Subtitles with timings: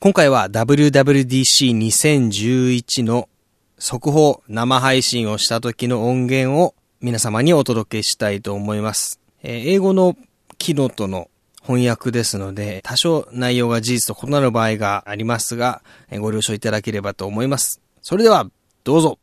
[0.00, 3.28] 今回は WWDC2011 の
[3.78, 9.18] 速報生配信をした時の音源を皆様にお届けしたいと思います。
[9.42, 10.16] えー英語の
[10.56, 11.28] キノとの
[11.62, 17.80] 翻訳ですので、多少内容が事実と異なる場合がありますが、えご了承いただければと思います。
[18.00, 18.48] それでは、
[18.84, 19.18] どうぞ。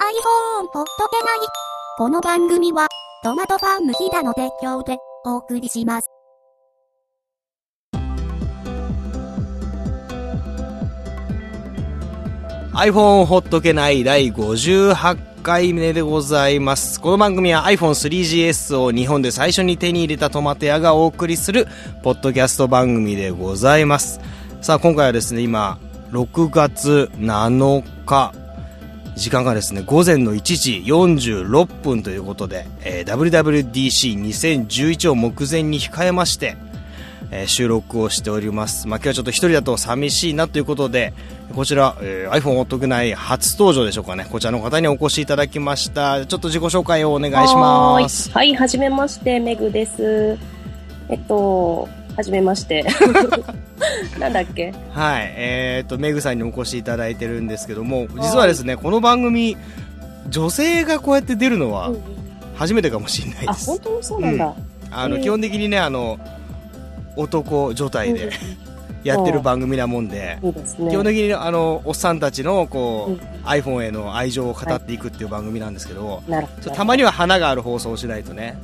[0.00, 1.40] iPhone ポッドキャナイ。
[1.98, 2.88] この番組は、
[3.22, 4.96] トマトファームヒダの提供で
[5.26, 6.08] お送りします。
[12.78, 17.00] iPhone ほっとけない第58回目でございます。
[17.00, 21.66] この番組は iPhone3GS を日本で最初に手に入れたトマト屋がお送りする
[22.04, 24.20] ポッドキャスト番組でございます。
[24.60, 25.80] さあ今回はですね、今、
[26.12, 28.32] 6月7日、
[29.16, 36.56] 時間がですね、午前の1時46分ということで、えー WWDC2011 を目前に控えまして、
[37.32, 38.86] えー収録をしております。
[38.86, 41.12] まあ、今日はちょっと一人だと寂しいなということで、
[41.54, 44.26] こちら、えー iPhone お得ない初登場でしょうかね。
[44.30, 46.24] こちらの方にお越しいただきました。
[46.26, 48.30] ちょっと自己紹介をお願いします。
[48.30, 48.54] はーい。
[48.54, 50.38] はじめまして、メグです。
[51.08, 52.84] えっと、はじめまして。
[54.20, 54.72] なんだっけ？
[54.92, 55.32] はい。
[55.36, 59.56] えっ、と、メグさんにお越しいただいてるんですけども、実はですね、この番組、
[60.28, 61.98] 女性がこうやって出るのはうん
[62.56, 63.66] 初めてかもしれないあ、です。
[63.66, 64.54] 本当にそうなんだ。
[64.90, 66.18] あの、うん基本的にね、あの、
[67.16, 68.30] 男状態でうん
[69.08, 70.90] やってる番組なもんで、いいですね。
[70.90, 76.70] 基本的にあのおっさんたちのこう、うん iPhone への愛情を語っていくっていう番組なんですけど、なるほど。
[76.70, 78.58] たまには花がある放送をしないとね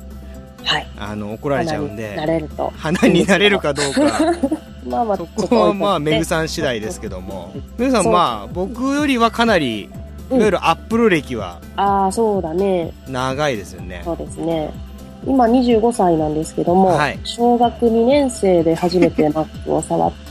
[0.63, 0.87] はい。
[0.99, 2.71] あの怒られちゃうんでなれると。
[2.77, 4.01] 花になれるかどうか
[4.85, 9.89] まあまあ、そこはまあメグさん次第ですけどもうんメグさんまあ僕よりはかなりい
[10.29, 12.91] うんわゆるアップル歴はああ、そうだね。
[13.07, 14.71] 長いですよね、そうですね。
[15.25, 20.24] 今25歳なんですけども、はい小学2年生で初めて Mac を触って、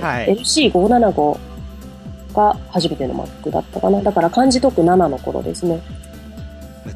[0.00, 1.38] はい LC575
[2.34, 4.00] が初めての Mac だったかな。
[4.02, 5.80] だから漢字解く7の頃ですね。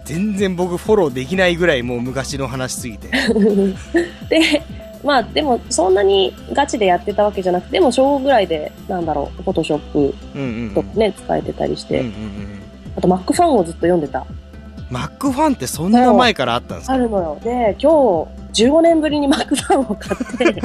[0.05, 3.09] 全然僕フォローできないぐらいもう昔の話すぎて
[4.29, 4.62] で、
[5.05, 12.61] まあでもそんなにガチでやってたわけじゃなくて、でも小ぐらいで、なんだろう、フォトショップうんうんうんとかね、使えてたりして、うんうんうん
[12.97, 14.25] あと Mac ファンをずっと読んでた。
[14.89, 16.95] マックファンってそんな前からあったんですか？
[16.95, 17.39] あるのよ。
[17.43, 20.62] で、今日、15年ぶりに Mac ファンを買って、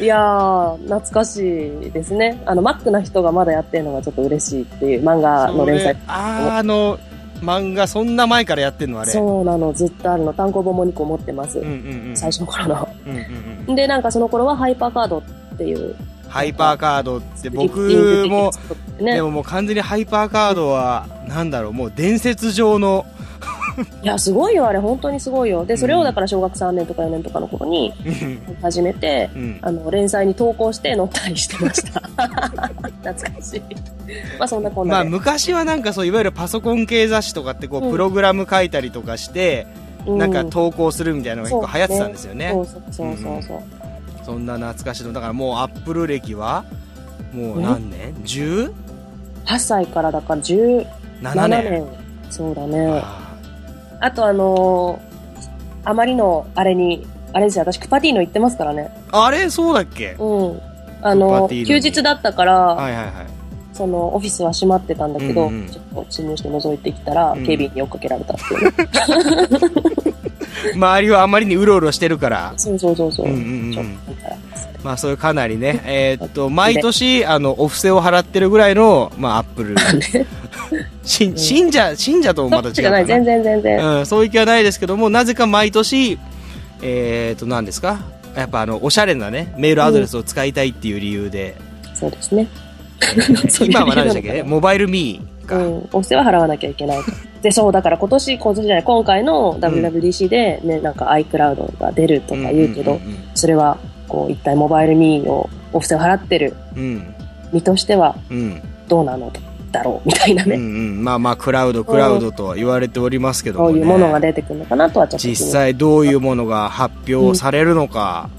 [0.00, 2.42] いやー、懐かしいですね。
[2.44, 5.96] あの、Mac な人がまだやってるのがちょっと嬉しいっていう漫画の連載。
[6.06, 6.98] あーあの
[7.40, 10.32] 漫画そんな前からやってんのあれそうなの、ずっとあるの。
[10.32, 11.58] 単行本も2個持ってます。
[11.58, 12.88] うんうんうん最初の頃の。
[13.06, 13.18] うんうん
[13.68, 15.22] うんで、なんかその頃はハイパーカードっ
[15.58, 15.94] ていう。
[16.28, 18.50] ハイパーカードって僕も
[18.98, 19.22] で。
[19.22, 23.06] ももう完全にハイパーカードはなんだろうもう伝説上の
[24.02, 25.64] いや、すごいよ、あれ、本当にすごいよ。
[25.64, 32.00] で、それうんをだから小学3年とか4年とかの頃にうん始めて、うんあの、連載に投稿して載ったりしてました。
[32.08, 33.60] 懐かしい。
[34.38, 35.04] まあ、そんなこんまあ。
[35.04, 39.66] 昔はなんかそういわゆるパソコン系雑誌とかってこううんプログラム書いたりとかして
[40.06, 43.58] うなんか投稿するみたいなのが結構流行ってたんですよねそうそうそうそうそう。
[44.24, 46.64] そんな懐かしいのだからもうアップル歴は
[47.32, 48.72] もう何年 ?17
[49.46, 51.62] 8歳からだから17年。
[51.70, 51.84] 年
[52.30, 53.02] そうだね。
[54.00, 55.16] ああとあのー
[55.88, 58.90] あまりのあれに、あれですよ、私、クパティーノ行ってますからね。
[59.12, 60.16] ーあれそうだっけ？
[60.18, 60.60] うん。
[61.00, 63.12] あクのー休日だったから、はいはいはい
[63.72, 68.72] その、オフィスは閉まってたんだけど、うんうんちょっと侵入して覗いてきたら、うん警備員に追っかけられたっていうね。
[70.74, 73.26] 周りはあまりにうろうろしてるからそうそうそうそう。
[73.26, 79.74] うんうんうんちょっとまあそういうかなりね、 えーっと、毎年、あの、お布施を払ってるぐらいの、まあアップル。
[81.04, 83.04] し信者、信者ともまた違うかな。
[83.04, 83.98] 全然全然。
[83.98, 86.18] うん、そういう気はないですけども、なぜか毎年、
[86.82, 87.98] えーっと、何ですか？
[88.36, 91.56] やっぱあの、おしゃれなね、メールアドレスを使いたいっていう理由で、
[91.94, 92.46] そうですね。
[93.00, 94.42] えーそういう理由今は何でしたっけ？
[94.42, 95.56] モバイルミーか。
[95.56, 95.88] うん。
[95.92, 97.04] お布施は払わなきゃいけないと。
[97.42, 103.00] で、そう、だから今年、今年じゃない、今回の WWDC でね、なんか iCloud が出るとか言うけど、んん
[103.34, 103.78] それは、
[104.08, 107.14] こう、一体モバイルミーをお布施を払ってるうん。
[107.52, 108.36] 身としてはうん。
[108.36, 108.62] うん。
[108.88, 109.32] どうなの
[109.72, 111.04] だろうみたいなうんうね、ん。
[111.04, 113.72] まあまあ、クラウド、クラウドとは言われておりますけども、ね。
[113.72, 118.30] そういうものが出てくるのかなとはちょっと実際どういうものが発表されるのか、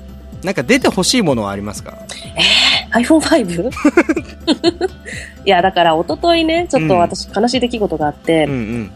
[0.44, 1.98] なんか出てほしいものはありますか
[2.92, 3.72] ？iPhone5?
[5.46, 8.92] いや、だから一昨日ね、ちょっと私悲しい出来事があって、うんうん。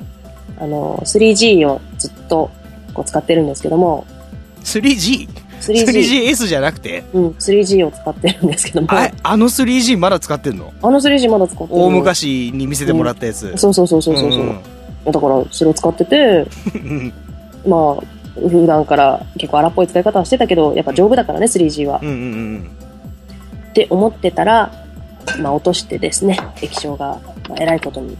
[0.59, 2.51] あの、3G をずっと
[2.93, 4.05] こう使ってるんですけども、
[4.63, 7.03] 3G?3GS 3G、じゃなくて？
[7.13, 10.73] うん、3G を使ってるんですけども、ああの 3G まだ使ってんの？
[10.81, 13.55] あの 3G まだ使ってる大昔に見せてもらったやつ。
[13.57, 14.29] そうそうそうそうそう。
[14.29, 14.59] うん
[15.03, 17.11] だから、それを使ってて、うん
[17.65, 21.99] まあ、普段から結構荒っぽい使い方はしてたけど、やっぱ丈夫だからね、3G は。
[22.03, 22.17] うんうんう
[22.57, 22.71] ん。
[23.71, 24.71] って思ってたら、
[25.39, 27.19] まあ落としてですね、液晶が、
[27.49, 28.15] まあ、えらいことに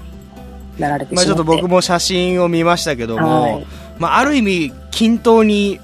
[0.80, 1.30] なられてしまって。
[1.30, 3.66] まあちょっと僕も写真を見ましたけども、はい
[4.00, 5.80] まあある意味、均等に、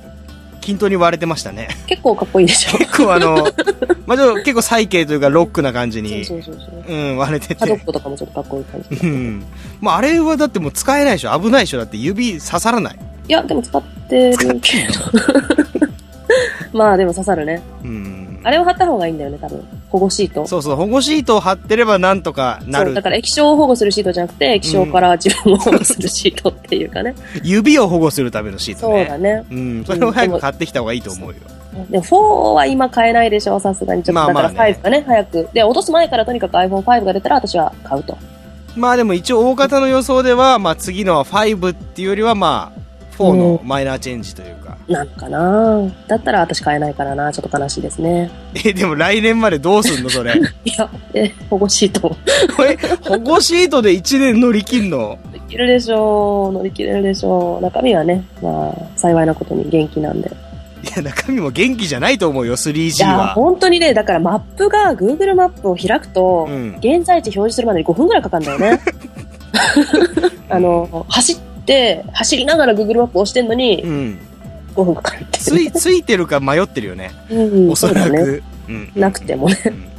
[0.67, 1.69] 均等に割れてましたね。
[1.87, 2.77] 結構かっこいいでしょ。
[2.77, 3.47] 結構あの、
[4.05, 6.93] まあちょっと結構サイケイというかロックな感じに、そうそうそうそう。
[6.93, 7.55] うん、割れてて。
[7.55, 9.07] ハドックとかもちょっとかっこいい感じ。
[9.07, 9.45] うん。
[9.79, 12.99] まああれはだってもう使えないでしょ危ないでしょだって指刺さらない。
[13.29, 14.93] いや、でも使ってるけど。
[16.77, 17.61] まあでも刺さるね。
[17.85, 18.26] うん。
[18.47, 19.61] あれを貼った方がいいんだよね、多分。
[19.89, 20.47] 保護シート。
[20.47, 23.03] そうそう、保護シートを貼ってればなんとかなるだ。
[23.03, 27.13] から液晶を保護するシートじゃなくて、液晶から自分を保護するシートっていうかね。
[27.43, 28.99] 指を保護するためのシートね。
[28.99, 29.43] そうだね。
[29.51, 31.35] うん、それを早く買ってきた方がいいと思うよ。
[31.89, 34.03] でも4は今買えないでしょ、さすがに。
[34.03, 35.49] ちょっとだからまあまあね5がね、早く。
[35.51, 38.17] で、落とす前からとにかく iPhone5 が出たら私は買うと。
[38.77, 42.86] まあでも一応大方の予想では、まあ次のは5っていうよりはまあ、
[43.17, 44.77] 4のマイナーチェンジというか。
[44.87, 48.31] なんかなだったら私買えないからなちょっと悲しいですね。
[48.65, 50.33] え、でも来年までどうすんのそれ？
[50.65, 52.15] いや、え、保護シート。
[52.55, 54.97] これ、保護シートで1年乗り切んの？
[54.97, 56.53] 乗り切るでしょう。
[56.53, 57.63] 乗り切れるでしょう。
[57.63, 60.29] 中身はね、まあ、幸いなことに元気なんで。
[60.83, 63.27] いや、中身も元気じゃないと思うよ、い 3G や、は。
[63.33, 66.75] 本当にね、だからマップが、Google マップを開くと、うん。
[66.79, 68.79] 現在地表示するまでに5分くらいかかるんだよね。
[70.49, 71.41] あの、走って、
[72.13, 74.19] 走りながら Google マップを押してんのにうん。
[74.75, 77.11] 5分かかるってつい、ついてるか迷ってるよね。
[77.31, 78.09] うん、おそら。
[78.09, 78.43] く。
[78.69, 78.91] うん。
[78.95, 79.57] なくてもね。
[79.65, 79.97] うん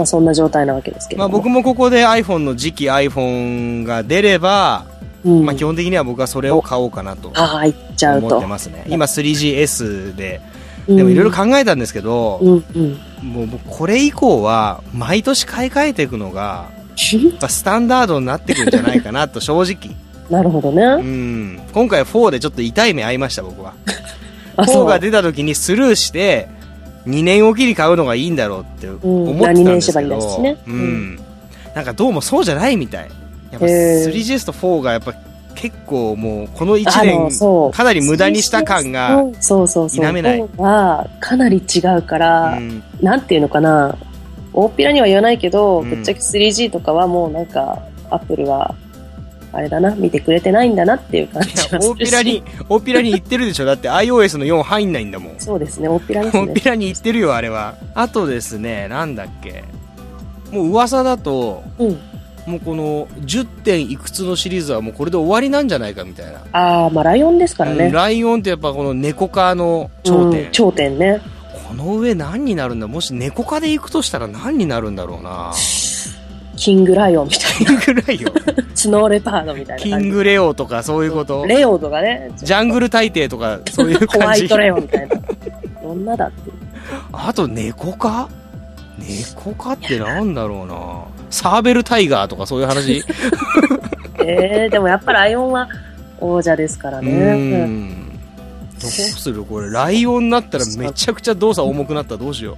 [0.00, 1.28] まあそんな状態なわけですけども。
[1.28, 4.86] まあ僕もここで iPhone の次期 iPhone が出れば、
[5.24, 8.46] うん、まあ基本的には僕はそれを買おうかなとああ、行っちゃうと思って。
[8.46, 8.84] ますね。
[8.88, 10.40] 今 3GS で、
[10.88, 12.98] うんでもいろいろ考えたんですけど、うんうん。
[13.22, 16.70] もう僕これ以降は毎年買い替えていくのが、
[17.12, 19.94] やっぱスタンダードになってくるんじゃないかなと正直。
[20.30, 20.84] なるほどうね。
[21.02, 21.60] ん。
[21.72, 23.74] 今回4でちょっと痛い目合いました僕は。
[24.56, 24.86] あ、4そう。
[24.86, 26.48] が出た時にスルーして、
[27.06, 30.78] 2年おきに買うのがいいんだろうって思ってたん二ですけど、年縛りだしねううん
[31.14, 31.18] ん。
[31.74, 33.08] なんかどうもそうじゃないみたい。
[33.50, 35.14] やっぱへー 3GS と4がやっぱ
[35.56, 37.70] 結構もうこの1あの、年。
[37.72, 40.06] かなり無駄にした感が、そうそうそう。
[40.06, 43.96] 否めない方がかなり違うから、うんなんていうのかな。
[44.52, 47.78] 大っぴらには言わないけど、うんぶっちゃけ 3G とかはもうなんか、
[48.10, 48.74] アップルは、
[49.52, 51.78] あれだな、見てくれてないんだなっていう感じが。
[51.78, 55.34] 大っぴらに、大っぴらに言ってるでしょだって iOS の4入んないんだもん。
[55.38, 56.60] そうですね、大っぴらですね大っぴ。
[56.68, 57.74] らに言ってるよ、あれは。
[57.94, 59.64] あとですね、なんだっけ。
[60.52, 61.98] もう噂だと、うん。
[62.46, 66.40] もうこの10点いくつのシリーズはもうこれで終わりなんじゃないかみたいな。
[66.52, 67.90] ああ、まあライオンですからうんね。
[67.90, 71.20] ライオンってやっぱこの猫科の頂点、うん頂点ね。
[71.68, 72.88] この上何になるんだ？
[72.88, 75.52] もし猫科で行くとしたら何になるんだろうな
[76.60, 78.34] キングライオンみたいキングライオン？
[78.34, 78.64] な。
[78.74, 79.82] Snow Leopard みたいな。
[79.82, 81.46] キングレオとかそういうこと？
[81.46, 82.30] レオとかね。
[82.36, 85.16] ジャングル大帝とかそういうホワ感じイトレオンみたいな。
[85.82, 86.50] どんなだって。
[87.12, 88.28] あと猫科
[88.98, 93.02] 猫科ってなんだろうなサーベルタイガーとかそういう話？
[94.22, 95.66] えー、でもやっぱライオンは
[96.20, 97.10] 王者ですからうね。
[97.10, 97.99] ーん
[98.80, 99.70] どうするこれ？
[99.70, 102.56] ライオンになったらめちゃくちゃ動作重くなったらどうしよ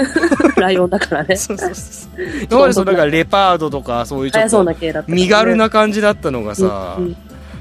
[0.56, 1.34] ライオンだからね。
[1.34, 1.36] う。
[1.36, 7.16] そうそうそう今までそのなんかレパードとかそういうちょっ速そうと身軽な感じだったのがさ、うんうん。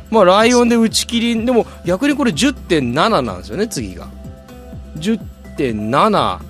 [0.10, 4.08] まあライオンで打ち切りでも逆にこれ10.7なんですよね次が。
[4.98, 6.42] 10.77か、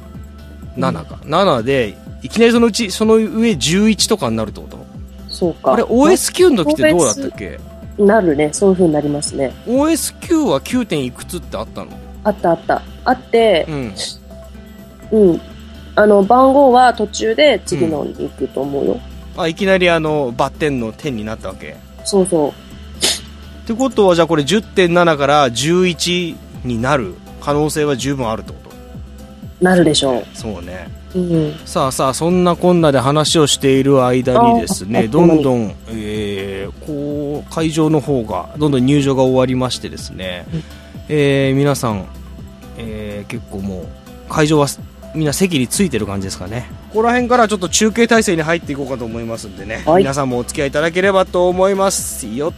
[0.80, 4.86] 7でいきなりそのうちその上11とかになるってこと？
[5.30, 5.74] そうか。
[5.74, 7.60] あれ OSQ の時ってどうだったっけ？
[8.06, 8.50] なるね。
[8.54, 9.54] そういう風になりますね。
[9.66, 10.86] OSQ は 9.
[10.86, 11.92] 点いくつってあったの？
[12.24, 12.82] あったあった。
[13.06, 13.94] あってう、ん
[15.12, 15.42] うん。
[15.96, 19.00] あの、番号は途中で次のに行くと思うよ。
[19.38, 21.76] あいきなりあのバッテンの点になったわけ？
[22.06, 22.50] そうそう。
[22.50, 22.54] っ
[23.66, 27.16] てことはじゃあこれ10.7から11になる？
[27.42, 28.72] 可能性は十分あるってこと？
[29.64, 31.20] なるでしょそうねう。
[31.20, 31.54] うん。
[31.66, 36.86] さあさあそんなこんなで話をしている間にですねあどんどん、えー
[37.50, 40.64] 会場の方がどんどん入場が終わりましてですね、うん。
[41.10, 42.06] えー皆さん、
[42.78, 43.88] えー結構もう
[44.30, 44.68] 会場は
[45.14, 46.70] みんな席についてる感じですかね。
[46.90, 50.04] ここら辺からちょっと中継体制に入っていこうかと思いますんでね、はい。
[50.04, 52.54] 皆さんもお付き合いいただければと思いますよ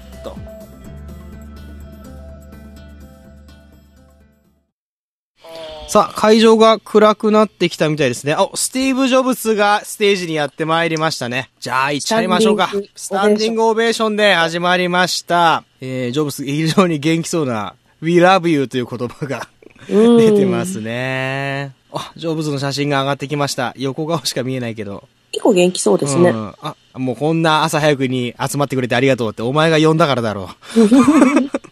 [5.88, 8.34] さあ、会場が暗くなってきたみたいですね。
[8.34, 11.52] あ、スティーブ・ジョブズがステージにやってまいりましたね。
[11.60, 12.72] じゃあ、行っちゃいましょうか。
[12.96, 15.63] ススタンディングオベーションで始まりました。
[15.82, 19.48] えー、ジョブズ、非常に元気そうな、We love you という言葉が
[19.90, 21.74] うん出てますね。
[21.92, 23.74] あ、ジョブズの写真が上がってきました。
[23.78, 25.08] 横顔しか見えないけど。
[25.32, 26.30] 結構元気そうですね。
[26.30, 26.56] うん。
[26.62, 31.60] あ、もうこんな朝早くに集まってくれてありがとうって、お前が呼んだからだろう。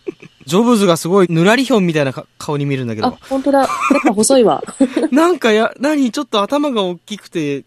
[0.51, 3.59] ジョブズがすごいぬらりひょんみたいなか顔に見えるんだけあど。、本当だ。
[3.59, 3.67] やっ
[4.05, 4.61] ぱ細いわ。
[5.11, 7.63] なんかや、何ちょっと頭が大きくて、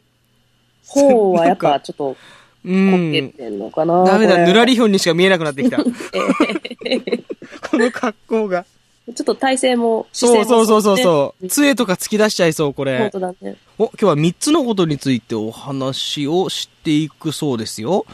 [0.87, 2.17] 頬はやっぱちょっとうこ
[2.65, 3.33] けん。
[3.33, 4.05] てんのかな。
[4.05, 5.79] ダメだ、ぬらりひょんにしか見えなくなってきた。
[7.71, 8.67] この格好が。
[9.15, 10.99] ちょっと体勢も、そうそうそうそうう。
[10.99, 11.49] そう。
[11.49, 13.11] 杖とか突き出しちゃいそう、こ本れ。
[13.11, 13.57] 当だね。
[13.79, 18.07] お、今日は3つのことについてお話をしていくそうですよ。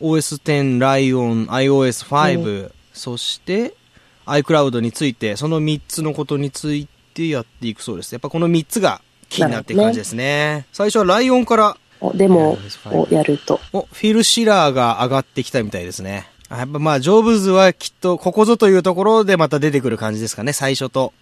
[0.00, 3.74] OS10、Lion、iOS5、そして
[4.28, 8.12] iCloud について、その3つのことについてやっていくそうです。
[8.12, 10.66] やっぱこの3つが気になっていく感じですね。
[10.72, 12.56] 最初はライオンから、おデモ
[12.86, 13.60] をやると。
[13.72, 16.28] お、フィル・シラーが上がってきたみたいですね。
[16.48, 21.12] あやっぱまあ、ジョブズはきっとここぞというところでまた出てくる感じですかね、最初と。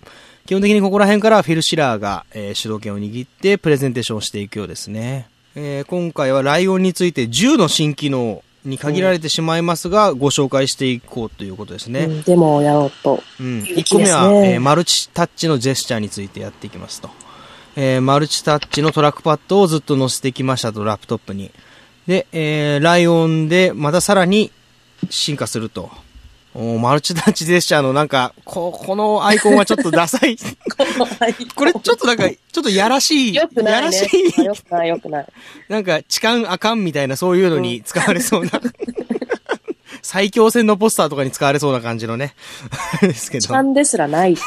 [0.47, 5.29] 基本的にここら辺からフィル・シラーが、えー主導権を握ってプレゼンテーションをしていくようですね。
[5.57, 12.01] えー今回はライオンについて10の新機能に限られてしまいますが、ご紹介していこうということですね。
[12.05, 13.23] うんデモをやろうと。
[13.41, 13.61] うん。
[13.63, 17.11] いい1個目は、ねえーマルチタッチのジェスチャーについてやっていきますと。
[17.77, 21.51] えーマルチタッチのトラックパッドをずっと載せてきましたと、ラップトップに。
[22.07, 24.51] で、えーライオンでまたさらに
[25.11, 25.91] 進化すると。
[26.57, 30.37] マルチタッチジェスチャーのなんか、こ、このアイコンはちょっとダサい。
[31.55, 33.35] これちょっとなんか、ちょっとやらしい。
[33.35, 34.09] よくないやらねし
[34.39, 34.45] い。。
[34.45, 35.27] よくない、よくない。
[35.69, 38.53] なんか、痴漢あかんみたいなそういうのに使われそうな。
[40.01, 42.35] 最強戦のポスターとかに使われそうな感じのね。
[43.03, 43.43] ですけど。
[43.43, 44.39] 痴漢ですらないいう。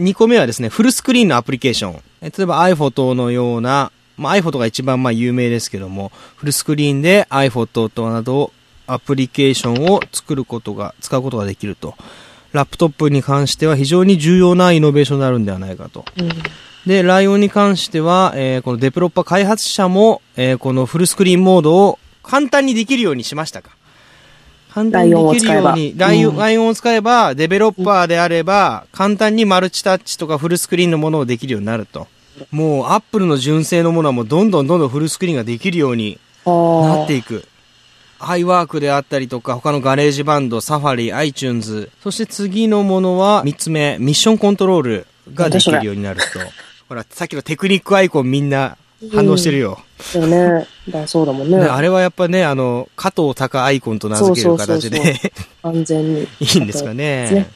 [0.00, 2.02] 2個目はですね、フルスクリーンのアプリケーション。
[2.22, 8.52] え例えば iPhoto のような、まあ、iPhoto が一番まあ有名ですけども、フルスクリーンで iPhoto となど
[8.92, 11.94] アプリケーションを作ることが、使うことができると。
[12.52, 16.04] ラップトップに関しては非常に重要なイノベーションになるんではないかと。
[16.18, 16.28] うん
[16.86, 23.70] で、ライオンに関しては、えーこのデベロッパー開発者も、えーこのフルスクリーンモードを簡単にできるようにしましたか。
[24.72, 32.06] 簡単にできるように、ラライオンライオンを使えば、デベロッパーであれば、簡単にマルチタッチとかフルスクリーンのものをできるようになると。
[32.50, 37.44] もう、アップルの純正のものはもうどんどんどんどんフルスクリーンができるようにあなあっていく。
[38.20, 46.38] iWork であったりとか、他の GarageBand、Safari、iTunes、そして次のものは、三つ目、 Mission Controlができるようになると。
[46.86, 48.76] ほら、さっきのテクニックアイコンみんな
[49.14, 49.80] 反応してるよ。
[50.12, 50.66] だよね。
[50.90, 51.64] だそうだもんねね。
[51.64, 55.32] あれはやっぱね、あの、加藤隆アイコンと名付ける形でそうそう
[55.78, 56.28] 安全に。
[56.40, 57.50] いいんですかねね。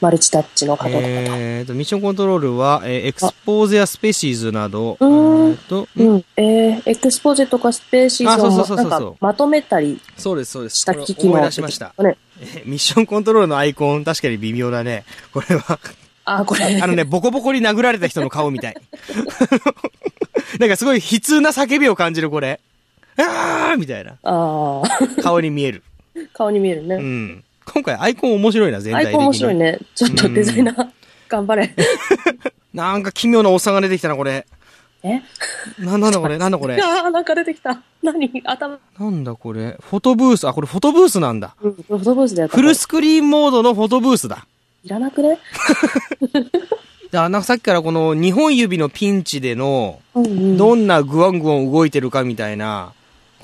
[0.00, 0.98] マルチタッチの方とか。
[1.02, 6.24] えーと、ミッションコントロールは、えーエクスポーゼアスペシーズなど、うーんえーと、うん。
[6.36, 10.80] えー、エクスポーゼとかスペーシーズをなんかまとめたりそうです、そうです。
[10.80, 11.46] した機器思いの。
[11.46, 11.94] 出しました。
[11.98, 12.16] ね。
[12.40, 15.04] えーミッションコントロールのアイコン、確かに微妙だね。
[15.32, 15.78] これは。
[16.26, 16.80] あ、これ。
[16.82, 18.76] あのね、ボコボコに殴られた人の顔みたい。
[20.58, 22.60] なんかすごい悲痛な叫びを感じる、これ。
[23.18, 25.82] あーみたいなああ、顔に見える。
[26.34, 26.96] 顔に見えるね。
[26.96, 27.44] うん。
[27.72, 29.08] 今回アイコン面白いな、全体的に。
[29.08, 29.78] アイコン面白いね。
[29.94, 30.88] ちょっとデザイナー、
[31.28, 31.74] 頑張れ。
[32.72, 34.46] なんか奇妙なおっさんが出てきたな、これ。
[35.02, 35.22] え？
[35.78, 36.74] な、なんだこれ、なんだこれ。
[36.82, 37.80] ああ、なんか出てきた。
[38.02, 38.42] 何？
[38.44, 38.78] 頭。
[38.98, 39.76] なんだこれ。
[39.80, 40.48] Photo Booth。
[40.48, 41.54] あ、これ Photo Booth なんだ。
[41.60, 44.46] うん、 Photo Booth でやったフルスクリーンモードの Photo Booth だ。
[44.84, 45.38] いらなくね？
[47.10, 50.00] だなんかさっきからこの2本指のピンチでの。
[50.14, 52.92] どんなグワングワン動いてるかみたいな、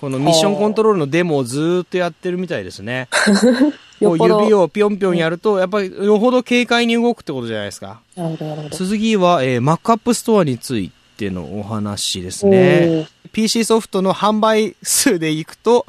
[0.02, 3.06] この Mission Control のデモをずーっとやってるみたいですね。
[4.02, 8.00] こう指をぴょんぴょんやると、やっぱりよほど軽快に動くってことじゃないですか。
[8.16, 8.76] なるほど、なるほど。
[8.76, 13.06] 次は、えー、 Mac App Store についてのお話ですね。
[13.32, 15.87] PC ソフトの販売数でいくと、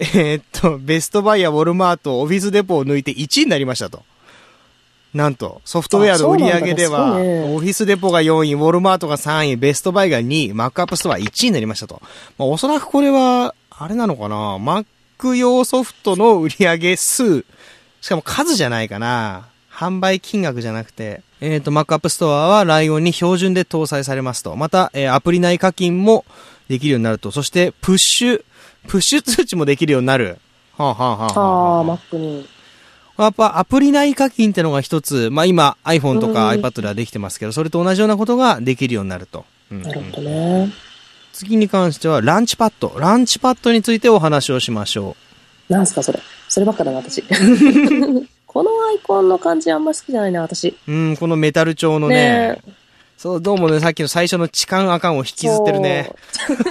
[0.00, 4.04] えーっと、ベストバイやウォルマート、オフィスデポを抜いて1位になりましたと。
[5.14, 12.02] なんと、ソフトウェアの売り上げでは、オフィスデポが4位、ウォルマートが3位、ベストバイが2位、 Mac App Store 1位になりましたと。
[12.36, 17.44] まあ、おそらくこれは、あれなのかな ?Mac 用ソフトの売り上げ数、
[18.00, 24.56] しかも数じゃないかな販売金額じゃなくて、えっ、と、Mac App Store はライオンに標準で搭載されますと。
[24.56, 26.24] また、えーアプリ内課金も
[26.68, 27.30] できるようになると。
[27.30, 28.44] そして、プッシュ、
[28.88, 30.38] プッシュ通知もできるようになる。
[30.76, 32.48] はあ、はあはあはあああ、マックに。
[33.22, 39.44] やっぱアプリ内課金ってのが一つ、まあ今 iPhone とかうん iPad ではできてますけど、それと同じようなことができるようになると。
[39.70, 40.72] うんうんなるほどね。
[41.32, 42.94] 次に関してはランチパッド。
[42.98, 45.16] ランチパッドについてお話をしましょ
[45.68, 46.20] なんすか、それ？
[46.48, 47.22] そればっかだな、私。
[48.46, 50.76] このアイコンの感じあんま好きじゃないな、私。
[50.86, 50.92] う。
[50.92, 52.14] うん、このメタル調のね。
[52.14, 52.62] ね
[53.16, 56.10] そう、どうもね、さっきの最初の痴漢アカンを引きずってるね。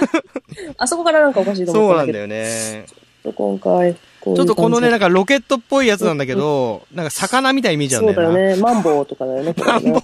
[0.78, 2.86] あそこからなんかおかしいと思っただそうなんんだよね。
[3.34, 8.26] 今回、ちょっとこのね、なん感かロケットっぽいやつなんだけど、なんか魚みたいに見えちゃじうんだよな。
[8.26, 8.62] そうだよね。
[8.62, 10.02] マンボウとかだよね、これね。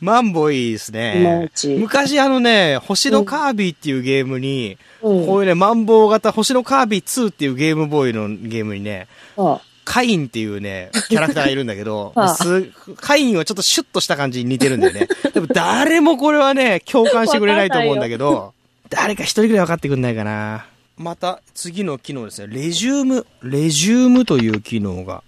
[0.00, 5.26] マンボ いいですね昔あのね、星のカービィっていうゲームに、うん。
[5.26, 15.08] こういうね、マンボウ型星のカービィ2っていうゲームボーイのゲームにね、あカインっていうね、キャラクターがいるんだけど、は あすカインはちょっとシュッとした感じに似てるんだよね。
[15.34, 18.52] でも誰もこれはね、共感してくれないと思うんだけど、
[18.90, 20.66] 誰か一人ぐらい分かってくんないかな。
[21.02, 22.54] また、次の機能ですね。
[22.54, 23.26] レジューム。
[23.42, 25.24] レジュームという機能が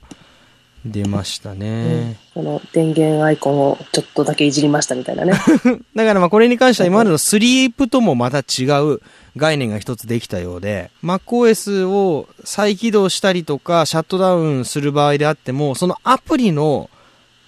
[0.84, 2.16] 出ましたね。
[2.34, 5.32] この電源アイコンをちょっとだけいじりましたみたいなね。
[5.96, 9.00] だからまあこれに関しては今までのスリープともまた違う
[9.36, 16.90] 概念が一つできたようで、MacOS を再起動したりとかシャットダウンする場合であっても、そのアプリの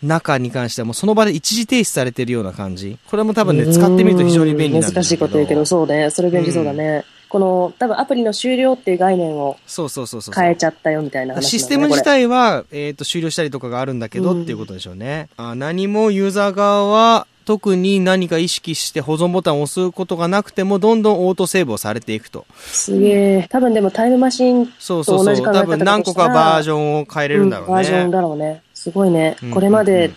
[0.03, 2.99] 中に関してはもうその場で一時停止されてるような感じ。
[3.11, 6.11] これも多分ね、使ってみると非常に便利なんだ難しいこと言うけど、そうね。
[6.11, 7.05] それ便利そうだね。
[7.37, 10.35] この、多分アプリの終了っていう概念をそうそうそうそう。
[10.35, 15.29] 変えちゃったよみたいなねシステム自体は、えっ、と、終了したりとかがあるんだけど、うんっていうことでしょうね。
[15.37, 22.47] あ何もユーザー側は、特に何か意識して保存ボタンを押すことがなくても、どんどんオートセーブをされていくと。
[22.57, 23.47] すげえ。
[23.51, 25.25] 多分でもタイムマシンそうそうそう。
[25.25, 27.75] と同じ考え方多分何個かバージョンを変えれるんだろうね。
[27.75, 28.63] バージョンだろうね。
[28.73, 29.51] すごいねうん。
[29.51, 30.11] これまで、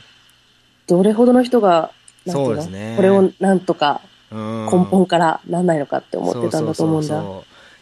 [0.87, 1.91] どれほどの人が、
[2.27, 7.23] そうですねこれをなんとかうん根本からなんないのかって思ってたんだと思うんだ。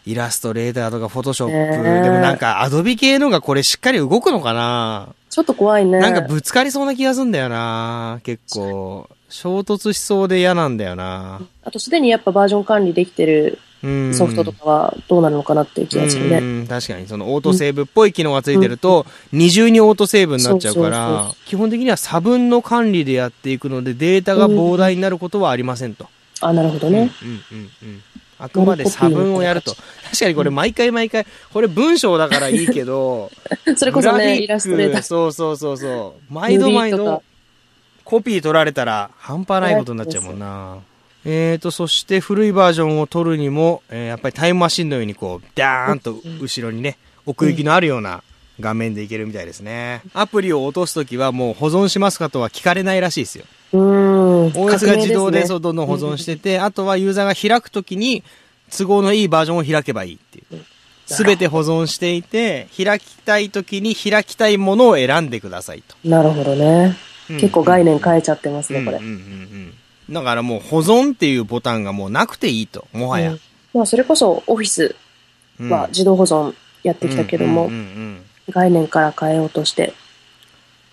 [0.06, 6.00] イラストレーターとかフォトショップ、でもなんかアドビ系のがこれしっかり動くのかな、ちょっと怖いね。
[6.00, 9.10] なんかぶつかりそうな気がすんだよな結構。
[9.30, 14.14] 衝突しそうで嫌なんだよなあとすでにやっぱバージョン管理できてるうん。
[14.14, 16.38] ソフトとかはどうなるのかなっていう気がするね。
[16.38, 26.08] うん、確かに、そのオートセーブっぽい機能がついてると、二重にオートセーブになっちゃうから、基本的には差分の管理でやっていくので、データが膨大になることはありませんと。
[26.42, 27.12] あ、なるほどね。
[27.22, 28.02] うんうんうん。
[28.40, 29.76] あくまで差分をやると。
[30.04, 33.32] 確かにこれ毎回毎回、これ文章だからいいけど、
[33.76, 35.02] それこそね、イラストレーター。
[35.02, 36.34] そうそうそうそう。
[36.34, 37.24] 毎度毎度
[38.04, 40.78] コピー取られたら半端ないことになっちゃうもんな。
[41.26, 48.24] えーと、そして古いバージョンを取るにも、えーやっぱりタイムマシンのようにこう、ダーンと後ろにね、奥行きのあるような
[48.60, 50.04] 画面でいけるみたいですね。
[50.14, 53.46] アプリを落とすときはもう保存しますかとは聞かれないらしいですよ。
[53.74, 54.48] うーん。
[54.50, 58.24] OS が自動でどんどん保存してて、あとはユーザーが開くときに
[58.76, 60.64] 都合のいいバージョンを開けばいいっていう。
[61.08, 65.96] すべて保存していて、開きたいときに開きたいものを選んでくださいと。
[66.04, 66.98] なるほどね。
[67.30, 69.04] うん結構概念変えちゃってますね、これうん。
[69.04, 69.18] うんうん
[70.08, 70.14] うん。
[70.14, 73.32] だからもう保存っていうボタンがもうなくていいと、もはや。
[73.32, 73.40] うん
[73.74, 74.96] まあ、それこそオフィス
[75.60, 77.70] うんは自動保存やってきたけども、
[78.50, 79.94] 概念から変えようとして。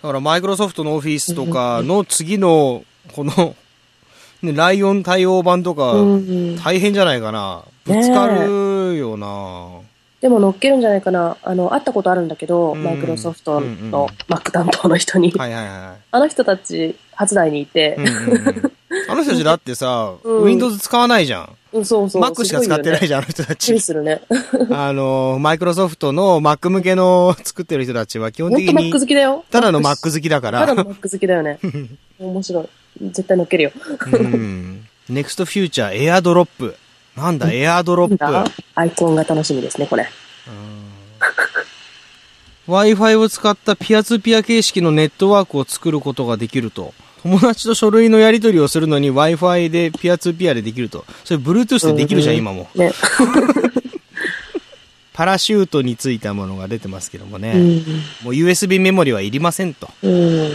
[0.05, 3.55] だからマイクロソフトのオフィスとかの次の、この、
[4.43, 7.63] ね、ライオン対応版とか、うん大変じゃないかな。
[7.85, 9.79] ぶつかるよな。
[10.21, 11.37] でも乗っけるんじゃないかな。
[11.41, 15.31] あの、会ったことあるんだけど、うんマイクロソフトの Mac 担当の人に。
[15.35, 16.03] はいはいはい。
[16.11, 18.71] あの人たち、初代にいてう、んうんうん
[19.09, 21.49] あの人たちだってさ、 うん Windows 使わないじゃん。
[21.75, 22.21] うん、そうそう。
[22.21, 23.79] Mac しか使ってないじじゃん、あの人たちり。
[23.81, 24.21] するね。
[24.71, 29.43] あの、マイクロソフトの Mac 向けの作ってる人たちは基本的に Mac 好きだよ。
[29.51, 30.61] ただの Mac 好きだから。
[30.61, 31.59] ただの Mac 好きだよね。
[32.17, 32.65] 面白い。
[33.01, 33.71] 絶対乗っけるよ。
[34.13, 34.87] うん。
[35.11, 36.75] Next Future AirDrop。
[37.17, 38.17] なんだ、AirDrop。
[38.19, 38.51] なんだ？
[38.75, 40.09] アイコンが楽しみですね、これ。
[42.67, 46.93] Wi-Fi を使ったピアツーピア形式のネットワークを作ることができると。
[47.25, 51.05] 友達と書類のやり取りをするのに Wi-Fi でピアツーピアでできると。
[51.23, 52.69] それ Bluetooth でできるじゃん、うん今も。
[52.75, 52.91] ね。
[55.11, 57.53] パラシュートについたものが出てますけどもね。
[57.53, 57.75] うん。
[58.25, 59.89] もう USB メモリはいりませんと。
[60.03, 60.11] うん。
[60.11, 60.53] うん。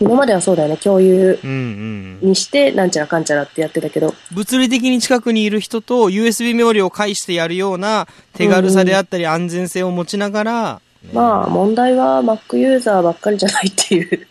[0.00, 0.76] 今まではそうだよね。
[0.78, 1.38] 共有。
[1.44, 4.14] にして、なんちゃらかんちゃらってやってたけど。
[4.32, 10.80] 物理的に近くにいる人と USB メモリを介してやるような手軽さであったり安全性を持ちながら、
[11.12, 14.26] まあ、問題は Mac ユーザーばっかりじゃないっていう。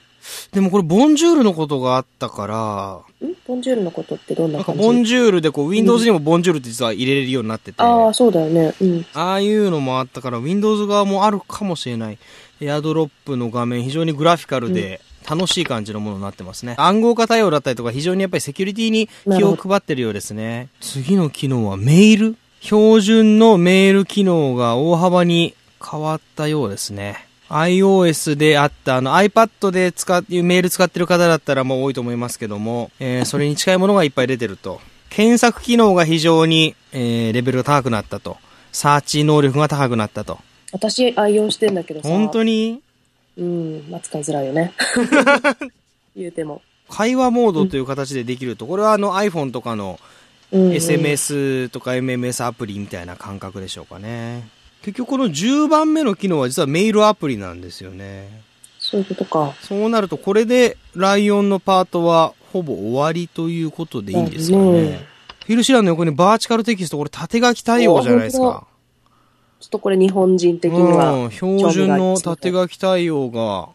[0.51, 3.33] でもこれボンジュールのことがあったから、ん？
[3.47, 8.73] ボンジュールのことってどんななん感じかボンジュールでこう Windows にもボンジュールって実は入れれるようになってて、ああ、そうだよね。
[8.81, 9.05] うん。
[9.13, 12.17] ああいうのもあったから、Windows 側もあるかもしれない。
[12.59, 16.75] エアドロップの画面、非常にグラフィカルで、楽しい感じのものになってますね。
[16.77, 20.69] 暗号化対応だったりとか、非常にやっぱりセキュリティに気を配ってるようですね。
[20.79, 27.26] 次の機能はメール標準のメール機能が大幅に変わったようですね。
[27.49, 34.81] iOS であった、あの iPad で使っ、メール使ってる方だったらもう多いと思いますけども、えー それに近いものがいっぱい出てると。
[35.10, 38.38] 検索機能が非常に、えーレベルが高くなったと。
[38.71, 40.38] サーチ能力が高くなったと。
[40.71, 42.10] 私愛用してんだけどさ。
[42.10, 42.81] 本当に？
[43.38, 43.86] うん。
[43.89, 44.73] まあ、使いづらいよね。
[46.15, 46.62] 言うても。
[46.89, 48.65] 会話モードという形でできると。
[48.67, 49.99] これはあの iPhone とかの。
[50.51, 54.47] SMS とか MMS アプリみたいな感覚でしょうかね。
[54.81, 58.43] 結局この10番目の機能は実はメールアプリなんですよね。
[58.79, 59.53] そういうことか。
[59.61, 64.63] そうなるとこれでライオンのパートはほぼ終わりということでいいんですかね。
[64.63, 68.67] うんねフィルシランの横にバーチカルテキスト、これ縦書き対応じゃないですか。
[69.61, 71.31] ちょっとこれ日本人的にうんは。
[71.31, 73.69] 標準の縦書き対応が、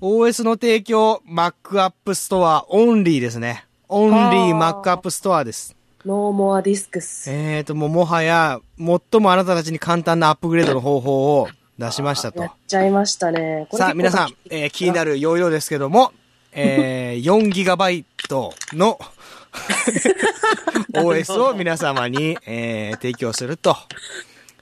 [0.00, 3.66] OS の提供、Mac App Store オンリーですね。
[3.88, 5.76] Only Mac App Store です。
[6.04, 7.30] No more discs。
[7.30, 12.52] えーと、もうもはや、最もあなたたちに簡単なアップグレードの方法を出しましたとやっ。
[12.66, 13.68] ちゃいましたね。
[13.72, 16.12] さあ、皆さん、えー気になる容量ですけども、
[16.52, 18.04] えー、4GB
[18.76, 18.98] の
[20.94, 23.76] OS を皆様に、えー提供すると。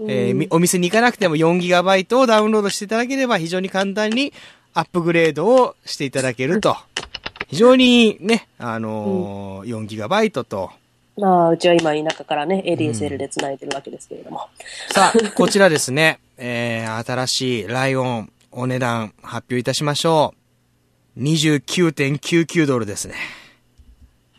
[0.06, 4.32] えーみお店に行かなくても 4GB をダウンロードしていただければ非常に簡単に
[4.72, 6.76] アップグレードをしていただけると。
[7.48, 10.70] 非常にね、あのー 4GB と、
[11.16, 14.48] まあ、うちは今田舎からね、ADSL で繋いでるわけですけれども。
[14.90, 20.34] さあ、こちらですね、 えー、新しいライオン、お値段発表いたしましょ
[21.16, 21.22] う。
[21.22, 23.14] 29.99ドルですね。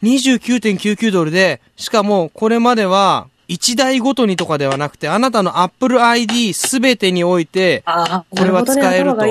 [0.04, 7.84] 29.99ドルで、しかもこれまでは、1台ごとにとかではなくて、あなたの Apple ID すべてにおいて、
[8.30, 9.26] これは使えると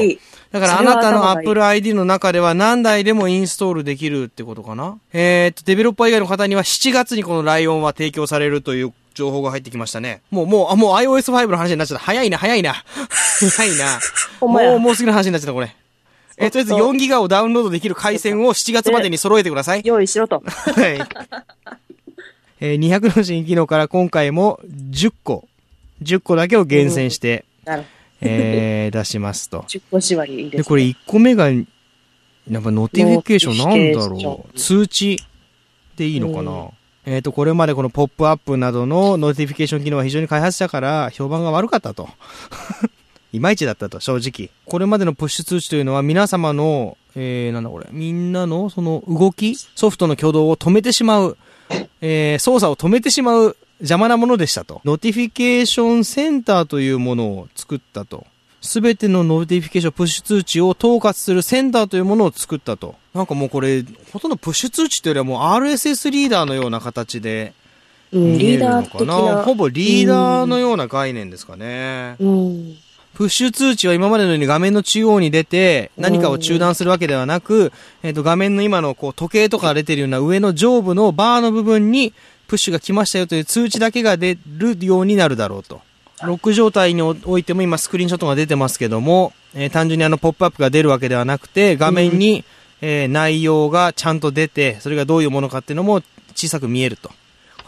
[0.52, 4.98] だからあなたの Apple ID の中では何台でもインストールできるってことかな？
[5.12, 10.22] えーっと、デベロッパー以外の方には7月にこのライオンは提供されるという情報が入ってきましたね。
[10.30, 12.04] もう、もう、あ、もう iOS5 の話になっちゃった。
[12.04, 12.74] 早いな、早いな。
[13.56, 14.00] 早いな。
[14.40, 15.74] もう、もうすぐの話になっちゃった、これ。
[16.36, 19.82] えーとりあえず4ギガをダウンロードできる回線を7月までに揃えてください。
[19.84, 20.42] 用意しろと。
[20.46, 20.98] はい。
[22.60, 24.58] えー200の新機能から今回も
[24.90, 25.46] 10個、
[26.02, 27.84] 10個だけを厳選して、なる。
[28.20, 29.60] えー出しますと。
[29.62, 30.64] 10個縛りいいです、で、ね。
[30.64, 34.58] これ1個目が、やっぱ notification なんだろう。
[34.58, 35.22] 通知
[35.96, 36.70] でいいのかな、
[37.06, 42.08] えっ、と、これまでこのポップアップなどの notification 機能は非常に開発者から評判が悪かったと。
[43.32, 44.50] いまいちだったと、正直。
[44.66, 51.36] これまでのプッシュ通知というのは皆様の、えー、なんだこれ、みんなのその動き、ソフトの挙動を止めてしまう、
[52.00, 54.80] えー、操作を止めてしまう邪魔なものでしたと。
[54.84, 58.26] Notification Center というものを作ったと。
[58.60, 62.94] すべての notification、プッシュ通知を統括するセンターというものを作ったと。
[63.14, 67.54] なんかもうこれ、ほとんどプッシュ通知というよりはもう RSS リーダーのような形で
[68.12, 69.34] 見えるのダー的かな。
[69.36, 69.42] な。
[69.42, 72.16] ほぼリーダーのような概念ですかね。
[72.20, 72.76] うん。
[73.14, 82.14] プッシュ通知は今までのように画面の中央に出て、何かを中断するわけではなく、えっ、と、画面の今のこう時計とか出てるような上の上部のバーの部分に、
[82.50, 85.82] プッシュが来ましたよという通知だけが出るようになるだろうと。
[86.24, 92.44] ロック状態においても今スクリーンショットが出てますけども、えー単純にあのポップアップが出るわけではなくて、画面に、
[92.80, 96.02] えー内容がちゃんと出て、それがどういうものかっていうのも
[96.34, 97.12] 小さく見えると。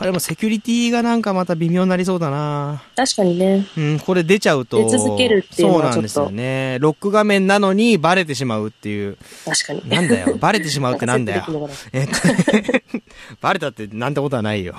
[0.02, 3.64] これもセキュリティがなんかまた微妙になりそうだな確かにね。
[3.76, 4.78] うん、これ出ちゃうと。
[4.78, 6.78] 出続けるっていうのはそうなんですよね。
[6.80, 9.16] ロック画面なのにバレてしまうっていう。
[9.44, 9.88] 確かに。
[9.88, 10.36] なんだよ。
[10.38, 12.84] バレてしまうってなんだよえっとね、
[13.40, 14.74] バレたってなんてことはないよ。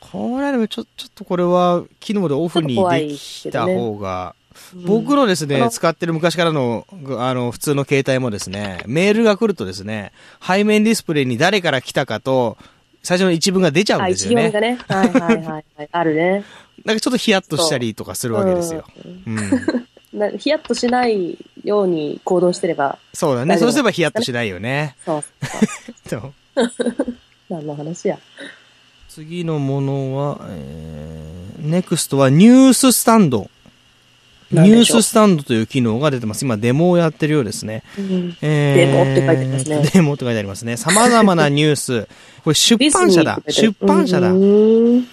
[0.00, 4.34] これでもちょ、ちょっとこれは機能でオフにできた方が、
[4.74, 6.86] 僕のですね、使ってる昔からの、
[7.18, 10.12] あの、普通の携帯もですね、メールが来るとですね、
[10.44, 12.56] 背面ディスプレイに誰から来たかと、
[13.02, 14.50] 最初の一文が出ちゃうんあ、ですよね。
[14.88, 15.64] はいはいはいはい。
[15.90, 16.44] あるね。
[16.84, 18.84] なんかちょっとヒヤッとしたりとかするわけですよ。
[19.26, 19.36] うん。
[20.18, 23.58] なヒヤッとしないように行動してれば、そうだね。
[23.58, 24.96] そうすればヒヤッとしないよね。
[25.04, 25.24] そう。
[26.08, 26.32] そう
[27.48, 28.18] 何の話や。
[29.08, 33.50] 次のものは、えー、NEXT はニューススタンド。
[34.50, 36.44] ニューススタンドという機能が出てます。
[36.44, 37.84] 今デモをやってるようですね。
[37.98, 40.76] うんえーデモって書いてありますねデモって書いてありますね。
[40.76, 42.08] 様々なニュース。
[42.42, 43.40] これ出版社だ。
[43.48, 44.34] 出版社だう。
[44.34, 45.06] ん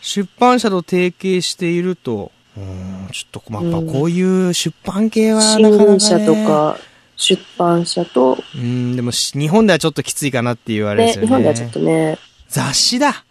[0.00, 6.78] 出版社と提携していると、うーん、ちょっと、まあ、こういう出版系はなかなか、ね、新社とか、
[7.16, 11.26] 出版社と、うん、でもし日本ではちょっときついかなっていうあれでね、すよね。
[11.28, 13.24] 日本ではちょっとね、雑誌だ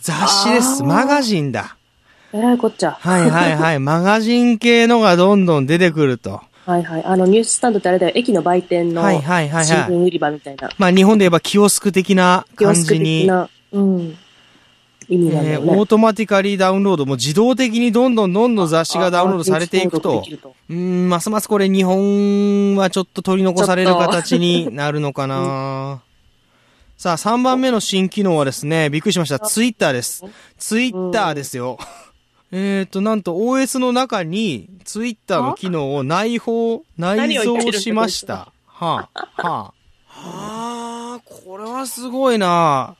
[0.00, 0.82] 雑誌です。
[0.82, 1.75] マガジンだ。
[2.32, 2.92] えらいこっちゃ。
[2.92, 3.78] はいはいはい。
[3.80, 6.40] マガジン系のがどんどん出てくると。
[6.66, 7.04] はいはい。
[7.04, 9.66] あの、ニューススタンドってあれだよ、駅の売店のはいはいはいはい。
[9.66, 14.18] 新聞売り場みたいな、まあ日本で言えばキオスク的な感キオスク的じに、な、うん、
[15.08, 15.78] 意味なんだえーよね。
[15.78, 26.00] オートマティカリーダウンロードも自動的にどんどんどんどん雑誌がダウンロードされていくととうーん、ますますこれ日本はちょっと取り残される形になるのかな
[26.96, 29.38] さあ、3番目の新機能はですね、びっくりしました。
[29.38, 30.24] ツイッターです。
[30.56, 31.78] ツイッターですよ。
[32.58, 38.50] えっと、なんと OS の中にツイッターの機能を内包、内蔵しました。
[38.66, 39.72] はあ、はあ。
[40.06, 42.96] はあ、これはすごいな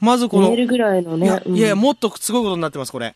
[0.00, 3.14] まずこの、メールぐらいのねいや、、うんいや、もっとすごいことになってます、これ。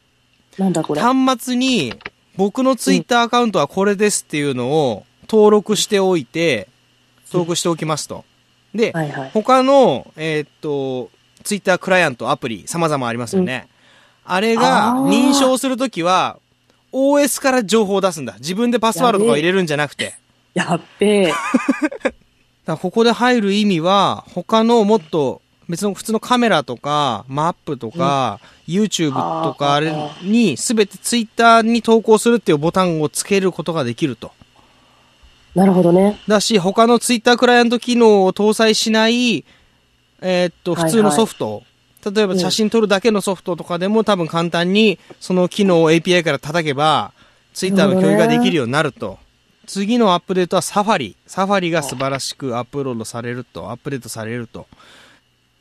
[0.58, 1.00] なんだこれ？
[1.00, 1.92] 端末に、
[2.36, 6.68] 僕のツイッターアカウントはこれですっていうのを登録しておいて、
[7.32, 8.24] 登録しておきますと。
[8.76, 9.30] で、はいはい。
[9.34, 11.10] 他の、えーっと、
[11.42, 13.66] ツイッタークライアント、アプリ、様々ありますよね。
[14.24, 16.38] あれが認証するときは、
[16.92, 18.36] OS から情報を出すんだ。
[18.38, 20.14] 自分でパスワードとか入れるんじゃなくて。
[20.54, 21.34] やっべえ。
[22.64, 29.10] だここで入る意味は、他のもっと別の普通のカメラとか、マップとか、YouTube
[29.44, 34.32] とかあれに、すべて Twitter に投稿するっていうボタンをつけることができると。
[35.54, 36.18] なるほどね。
[36.28, 39.44] だし、他の Twitter クライアント機能を搭載しない、
[40.20, 41.62] えーっと、普通のソフト、
[42.10, 47.12] 例えば写真撮るだけのソフトとかでも多分簡単にその機能を API から叩けば、
[47.52, 49.18] Twitter の共有ができるようになると。
[49.66, 51.16] 次のアップデートはサファリ。
[51.26, 54.66] サファリが素晴らしくアップロードされると、アップデートされると。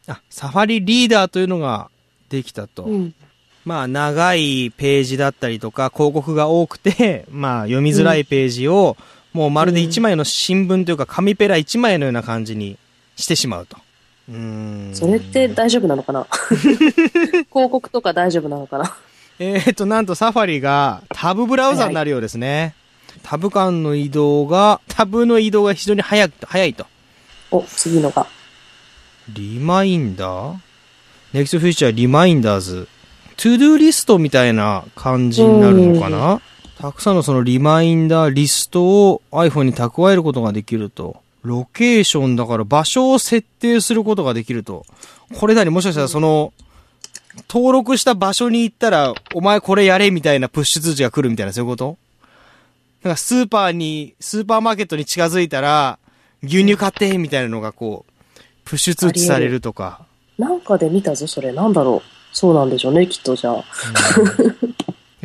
[0.07, 1.89] あ、サファリリーダーというのが
[2.29, 2.83] できたと。
[2.83, 3.13] うん。
[3.65, 8.97] まあ、長いページだったりとか、広告が多くて、 まあ、読みづらいページを、
[9.31, 12.77] もうまるで一枚の新聞というか、紙ペラ一枚のような感じに
[13.15, 13.77] してしまうと。
[14.29, 14.35] うー
[14.91, 14.91] ん。
[14.93, 16.27] それって大丈夫なのかな？
[16.59, 18.95] 広告とか大丈夫なのかな？
[19.39, 22.75] えーっと、なんと Safari がタブブラウザになるようですね。
[23.23, 26.85] タブ間の移動が、タブの移動が非常に早く、早いと。
[27.51, 28.27] お、次のが。
[29.29, 30.57] リマインダー？
[31.33, 32.87] Next feature, Reminders。
[33.37, 36.41] to do リストみたいな感じになるのかな？
[36.79, 41.17] たくさんのそのリマインダーリストを iPhone に蓄えることができると。
[41.43, 44.85] ロケーションだから場所を設定することができると。
[45.37, 46.53] これなにもしかしたらその、
[47.49, 51.97] 登録した場所に行ったら、お前これやれみたいなプッシュ通知が来るみたいな、そういうこと？
[53.03, 55.99] なんかスーパーに、スーパーマーケットに近づいたら、
[56.43, 58.11] 牛乳買ってみたいなのがこう、
[58.63, 60.05] プッシュ通知されるとか。
[60.37, 61.51] なんかで見たぞ、それ。
[61.51, 62.09] なんだろう。
[62.31, 63.63] そうなんでしょうね、きっとじゃあ。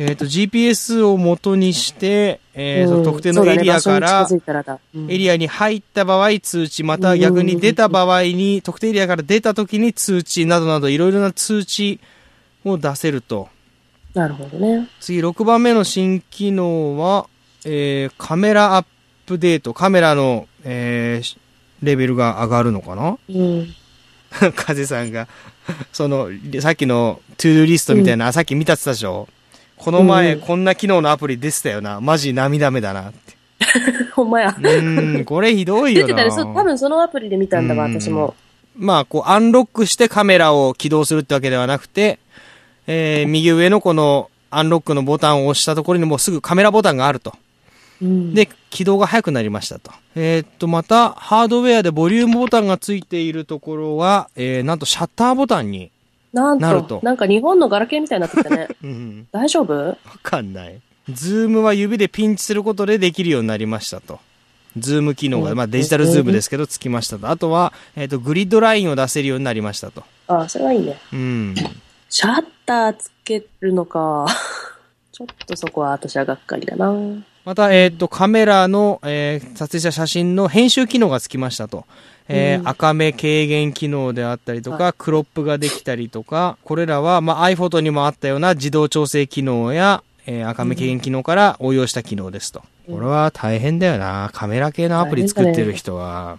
[0.01, 4.27] えっと、GPS を元にして、えーとうん特定のエリアから
[5.09, 11.99] エリアに入った場合通知、または逆に出た場合に、特定エリアから出た時に通知などなどいろいろな通知
[12.63, 13.49] を出せると。
[14.13, 14.87] なるほどね。
[15.01, 17.27] 次、6番目の新機能は、
[17.65, 18.85] えーカメラアッ
[19.25, 19.73] プデート。
[19.73, 21.37] カメラの、えー
[21.81, 23.17] レベルが上がるのかな？
[23.29, 23.73] うん。
[24.55, 25.27] 風さんが、
[25.93, 26.29] その、
[26.61, 29.27] さっきの to do リストみたいな、さっき見たってたでしょ？
[29.79, 32.01] この前、うんこんな機能のアプリ出てたよな。
[32.01, 33.37] マジ涙目だなって。
[34.13, 34.61] ほんまやう。
[34.61, 36.07] ーん、これひどいよな。
[36.07, 36.31] 出てたね。
[36.31, 38.35] そう、多分そのアプリで見たんだわ、うん私も。
[38.75, 42.19] まあ、こう、アンロックしてカメラを起動するってわけではなくて、
[42.87, 47.33] えー、右上のこの、アンロックのボタンを押したところにもうすぐカメラボタンがあると。
[48.01, 48.33] うん。
[48.33, 49.91] で、起動が早くなりましたと。
[50.15, 55.91] えーっと、また、ハードウェアでボリュームボタンがついているところは、えー、なんとシャッターボタンに、
[56.33, 58.67] なんなると、となんか日本のガラケーみたいになってきたね。
[58.83, 59.73] うん、大丈夫？
[59.73, 60.79] わかんない。
[61.11, 64.19] ズームは指でピンチすることでできるようになりましたと。
[64.77, 67.29] ズーム機能が、うんまあデジタルズームですけど、つきましたと。
[67.29, 70.03] あとは、えーっと、グリッドラインを出せるようになりましたと。
[70.27, 70.97] あ、それはいいね。
[71.11, 71.55] うん。
[72.09, 74.27] シャッターつけるのか。
[75.11, 76.93] ちょっとそこは私はがっかりだな。
[77.49, 81.85] また、えーっと、カメラの、えー撮影した写真の編集機能がつきましたと。
[82.27, 92.61] えーうん赤目軽減機能であったりとか、クロップができたりとか、これらは、まあ、iPhoto にもあったような自動調整機能や、えー赤目軽減機能から応用した機能ですと。
[92.87, 94.29] うんこれは大変だよな。
[94.31, 96.37] カメラ系のアプリ作ってる人は。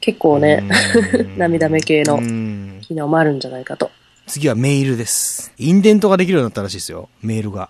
[0.00, 0.66] 結構ね、
[1.14, 3.90] うん 涙目系のうん機能もあるんじゃないかと。
[4.26, 5.52] 次はメールです。
[5.58, 7.10] インデントができるようになったらしいですよ。
[7.20, 7.68] メールが。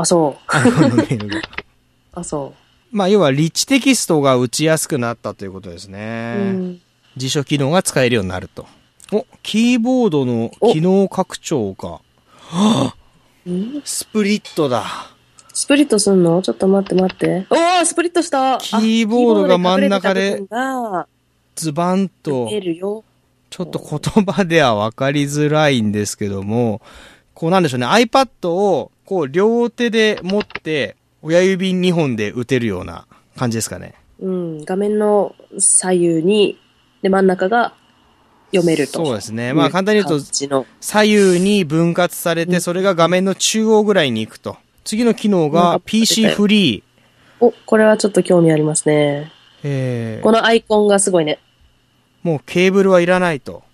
[0.00, 0.96] あ、そう。
[0.96, 1.40] メールが。
[2.14, 2.54] あ、そ
[2.90, 5.90] まあ、要は、リッチテキストが打ちやすくなったということですう。
[5.90, 6.34] ね。
[6.36, 6.80] うん。
[7.16, 8.66] 辞書機能が使えるようになると。
[9.12, 12.00] お、キーボードの機能拡張が、
[13.48, 14.84] んスプリットだ。
[15.52, 16.42] スプリットすんの？
[16.42, 17.46] ちょっと待って待って。
[17.50, 20.42] おースプリットしたキーボードが真ん中で
[21.56, 23.02] ズバンと見、えるよ。
[23.50, 26.80] ちょっと言葉では分かりづらいんですけども、
[27.34, 33.94] こうなんでしょうね、iPad を、こう両手で持って、親指2本で打てるような感じですかね。
[34.20, 34.64] うん。
[34.64, 36.60] 画面の左右に、
[37.02, 37.74] で、真ん中が
[38.52, 39.04] 読めると。
[39.04, 39.52] そうですね。
[39.52, 44.56] まあ簡単に言うと、左右に分割されて、それが画面の中央ぐらいに行くと。
[44.84, 47.44] 次の機能がか PC フリー。
[47.44, 49.32] お、これはちょっと興味ありますね。
[49.64, 51.40] えーこのアイコンがすごいね。
[52.22, 53.64] もうケーブルはいらないと。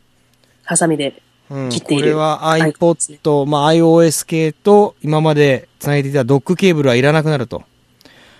[0.64, 1.22] ハサミで。
[1.48, 7.64] うん、これは iPod、まあ iOS 系と今まで繋げていたドックケーブルはいらなくなると。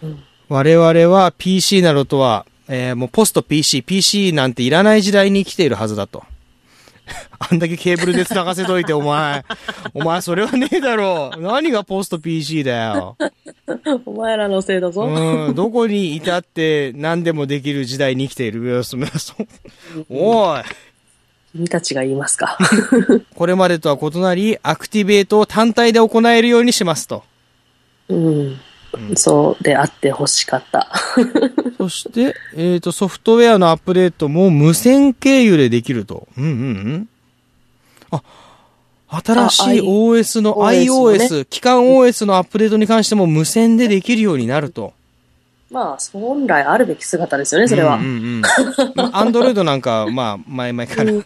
[0.03, 6.25] うん我々は PC などとは、えーもうポスト PC、PC なんていらない時代に生きているはずだと。
[7.38, 9.45] あんだけケーブルで繋がせといて、お前。
[9.95, 11.40] お前、それはねえだろう。
[11.40, 13.16] 何がポスト PC だよ。
[14.07, 15.03] お前らのせいだぞ。
[15.03, 18.83] うん、どこにいたって何でもできる時代に生きている。
[20.09, 20.62] おい。
[21.57, 22.59] 君たちが言いますか。
[23.35, 27.25] これまでとは異なり、アクティベートを単体で行えるようにしますと。
[28.09, 28.61] うん。
[29.14, 30.90] そうであって欲しかった。
[31.79, 36.29] そして、えっ、と、ソフトウェアのアップデートも無線経由でできると。
[36.37, 37.09] うんうんうん。
[38.11, 38.23] あ、
[39.25, 44.95] 新しい OS の OS もね iOS、基幹 OS のアップデートに関しても無線でできるようになると。
[45.70, 47.98] まあ、本来あるべき姿ですよね、それは。
[49.12, 51.24] アンドロイドなんか、まあ、前々からうん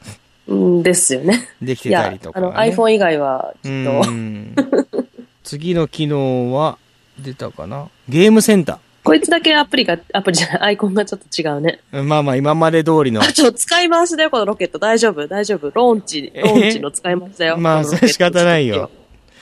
[0.50, 1.48] うんですよね。
[1.62, 2.56] できてたりと、か、あの、ね。
[2.56, 4.54] iPhone 以外は、きっうと、ん。
[5.44, 6.78] 次の機能は、
[7.18, 7.88] 出たかな？
[8.08, 11.80] ゲームセンタこいつだけアプリが、アプリじゃない、アイコンがちょっと違うね。
[11.92, 12.02] ー。
[12.02, 13.20] まあまあ、今まで通りの。
[13.22, 14.78] あ、ちょ、使い回しだよ、このロケット。
[14.78, 17.56] 大丈夫大丈夫ローンチ、ローンチの使い回しだよ。
[17.58, 18.90] まあそれ仕方ないよ。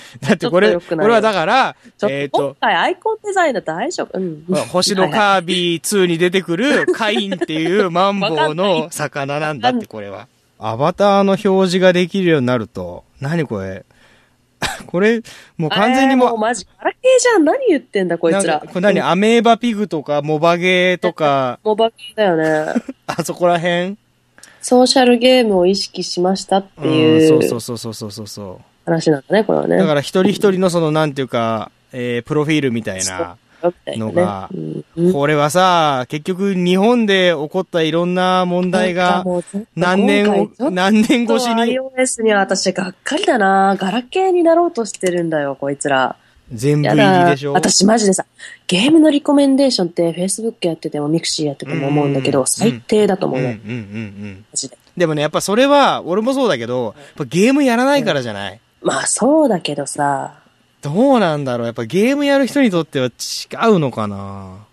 [0.27, 4.19] だってこれ、これはだから、ちょっと、えっ、今と、回アイコンデザインの大丈夫？
[4.19, 4.45] うん。
[4.69, 10.29] 星のカービィ2に出てくるカインっていうマンボウの魚なんだって、これは。
[10.59, 13.85] アバターの表示ができるようになると、 何これ？
[14.89, 15.23] これ、
[15.57, 17.45] もう完全にえーもう、うマジ、ガラケーじゃん？
[17.45, 18.59] 何言ってんだ、こいつら。
[18.61, 19.01] これ何？
[19.01, 22.83] アメーバピグとか、モバゲーとか、モバゲーだよね。
[23.07, 23.97] あそこら辺？
[24.61, 28.65] ソーシャルゲームを意識しましたってうん、いうそうそうそうそうそうそう。
[28.89, 29.77] 話なんだね、これはね。
[29.77, 33.37] だから一人一人のその、なんていうか、えー、プロフィールみたいな。
[33.61, 34.49] のが
[35.13, 39.25] これはさ、結局日本で起こったいろんな問題が、
[39.75, 46.15] 何年何年越しに iOS には私がっかりだなガラケーになろうとしてるんだよ、こいつら。
[46.53, 47.53] 全部や入りだでしょ？
[47.53, 48.25] 私マジでさ、
[48.69, 53.61] ゲームのリコメンデーションって Facebook やってても Mixi やってても思うんだけど、うん最低だと思うね。
[53.65, 53.85] うんうんうんう
[54.29, 54.45] ん。
[54.53, 54.79] マジで。
[54.97, 60.39] でもね、やっぱそれは、俺もそうだけど、やっぱゲームやらないからじゃない、まあそうだけどさ、
[60.81, 63.11] どうなんだろうやっぱゲームやる人にとっては違
[63.71, 64.67] うのかな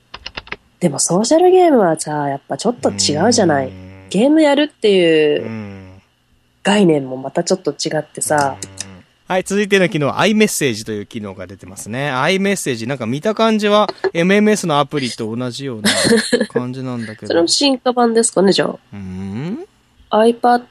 [0.79, 3.67] でもソーシャルゲームはさ、やっぱちょっと違うじゃない。
[3.67, 6.01] うんゲームやるっていううん
[6.63, 8.57] 概念もまたちょっと違ってさ、
[9.27, 12.11] はい、続いての機能、iMessage という機能が出てますね。
[12.11, 15.89] iMessage、なんか見た感じは MMS のアプリと同じような
[16.47, 17.47] 感じなんだけど それも。
[17.47, 19.65] 進化版ですかね、じゃうん
[20.11, 20.19] あ。
[20.19, 20.63] iPad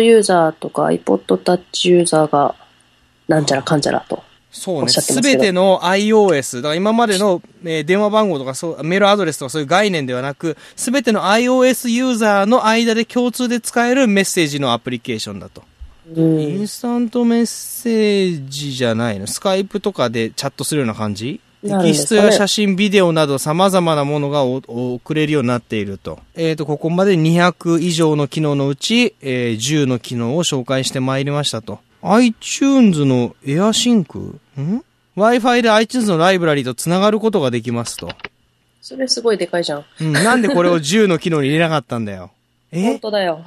[0.00, 2.54] ユーザーとか iPod Touch ユーザーが、
[3.28, 4.22] なんちゃらかんちゃらと。
[4.50, 4.88] そうね。
[4.88, 15.62] すべての iOS、だから今までの、えー電話番号とかそう、メールアドレスとかそういう概念ではなく、すべての iOS ユーザーの間で共通で使えるメッセージのアプリケーションだと。
[16.08, 16.62] イうん。
[16.62, 19.26] ンスタントメッセージじゃないの？
[19.26, 21.40] スカイプとかでチャットするような感じ？
[21.62, 24.62] テキストや写真、ビデオなど様々なものがお
[24.94, 26.20] 送れるようになっていると。
[26.36, 31.80] えっ、と、ここまで200以上の機能のうち、えー10の機能を紹介してまいりましたと。
[32.12, 34.18] iTunes の AirSync?
[34.60, 34.84] ん
[35.16, 38.10] ?Wi-Fi で iTunes のライブラリと繋がることができますと。
[38.80, 39.84] それすごいでかいじゃん。
[40.00, 42.30] うん、なんでこれを10の機能に入れなかったんだよ。
[42.72, 43.44] 本え当だよ。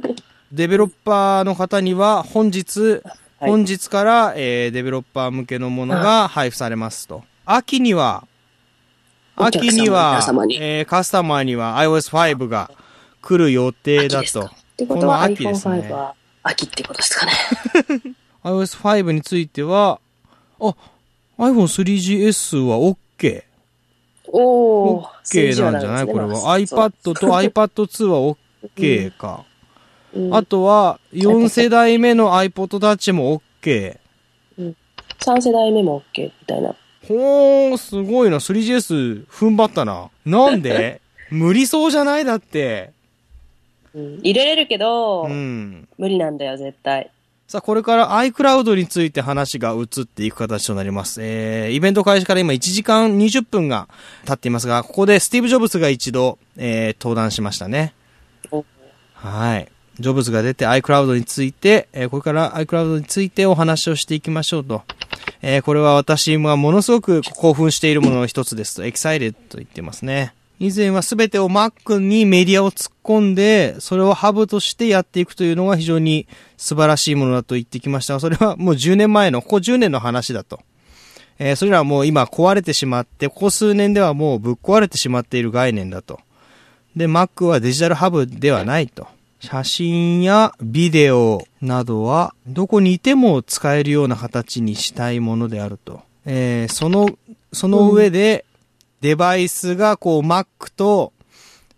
[0.52, 3.02] デベロッパーの方には本日、はい
[3.44, 7.24] 本日から、えーデベロッパー向けのものが配布されますと。
[7.44, 8.24] 秋には、
[9.34, 10.20] 秋には
[10.56, 12.70] えーカスタマーには iOS5 が
[13.20, 14.44] 来る予定だと。
[14.44, 17.32] ってことはこの秋ですね iPhone5 は秋ってことですかね。
[18.44, 20.00] iOS5 については、
[20.60, 20.74] あ、
[21.38, 23.44] iPhone3GS は OK。
[24.28, 25.06] おー。
[25.24, 26.06] OK なんじゃない？
[26.06, 26.58] これは。
[26.58, 28.36] iPad と iPad2 は
[28.76, 29.44] OK か。
[29.46, 33.96] うんあとは、4世代目の iPod Touch も OK。
[34.58, 36.74] 3世代目も OK みたいな。
[37.08, 38.36] ほー、すごいな。
[38.36, 40.10] 3GS 踏ん張ったな。
[40.26, 41.00] なんで？
[41.30, 42.26] 無理そうじゃない？
[42.26, 42.92] だって。
[43.94, 45.88] うん入れれるけど、うん。
[45.98, 47.10] 無理なんだよ、絶対。
[47.46, 51.20] さあ、これから iCloud について話が移っていく形となります。
[51.22, 53.88] えー、イベント開始から今1時間20分が
[54.24, 57.92] 経っていますが、ここでスティーブ・ジョブズが一度、えー、登壇しましたね。
[58.50, 58.64] お
[59.14, 59.68] はい。
[60.00, 64.82] ジョブズが出て iCloud について、えーこれから iCloud についてお話をしていきましょうと。
[65.42, 70.32] えーこれは私がものすごく興奮しているものの一つですと、エキサイレと言ってますね。
[70.58, 80.60] 以前は全てを Mac にメディアを突っ込んで、それをハブとしてやっていくというのが非常に素晴らしいものだと言ってきましたが、それはもう10年前の、ここ10年の話だと。
[81.38, 86.20] えーそれらはもう今壊れてしまって、ここ数年ではもうぶっ壊れてしまっている概念だと。
[86.94, 89.08] で、Mac はデジタルハブではないと。
[89.40, 96.02] 写真やビデオなどはどこにいても使えるような形にしたいものであると。
[96.24, 97.10] えーその、
[97.52, 98.44] その上で、
[99.02, 100.46] デバイスがこう Mac
[100.76, 101.12] と、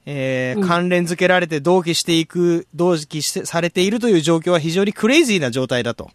[0.06, 6.10] えーうん関連付けられて同期していく、同期してされているという状況は非常にクレイジーな状態だと。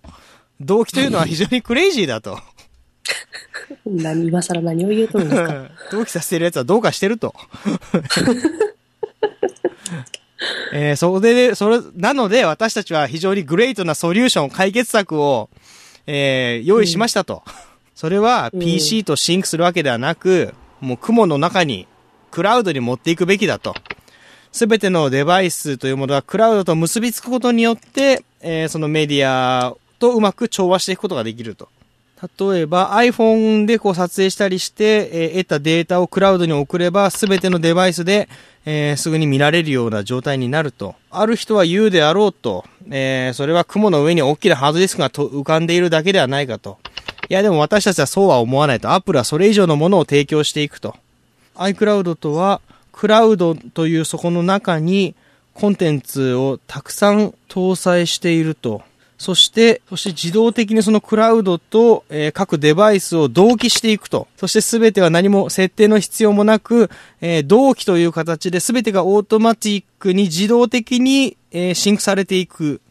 [0.62, 2.40] 同期というのは非常にクレイジーだと。
[3.86, 7.34] 何、今更何を言うとるんですか 同期させてるやつはどうかしてると。
[10.72, 15.50] えーそれで、それ、なので私たちは非常にグレートなソリューション、解決策を、
[16.06, 17.42] えー用意しましたと。
[17.96, 21.88] それはうん PC とシンクするわけではなく、もう雲の中に、
[22.32, 23.74] クラウドに持っていくべきだと。
[24.52, 31.70] すべてのデバイスというものはクラウドと結びつくことによって、えーそのメディアとうまく調和していくことができると。
[32.38, 38.28] 例えば iPhone でこう撮影したりして、えー得たデータをクラウドに送ればすべてのデバイスで、
[38.66, 40.96] えーすぐに見られるような状態になると。
[41.12, 46.80] ある人は言うであろうと、えーそれは雲の上に大きなハードディスクが浮かんでいるだけではないかと。
[47.30, 48.92] いやでも私たちはそうは思わないと。
[48.92, 50.96] Apple はそれ以上のものを提供していくと。
[51.56, 52.60] iCloud とは、
[52.92, 55.14] クラウドというそこの中に
[55.54, 58.82] コンテンツをたくさん搭載していると。
[59.20, 64.28] そして、そして自動的にそのクラウドと、えー各デバイスを同期していくと。
[64.38, 66.90] そしてすべては何も設定の必要もなく、
[67.22, 72.82] えー同期という形で全てがオートマティックに自動的に、えーシンクされていく。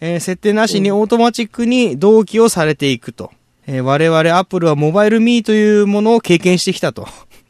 [0.00, 3.30] えー設定なしにオートマチックに同期をされていくと。
[3.66, 7.06] えー我々 Apple は MobileMe というものを経験してきたと。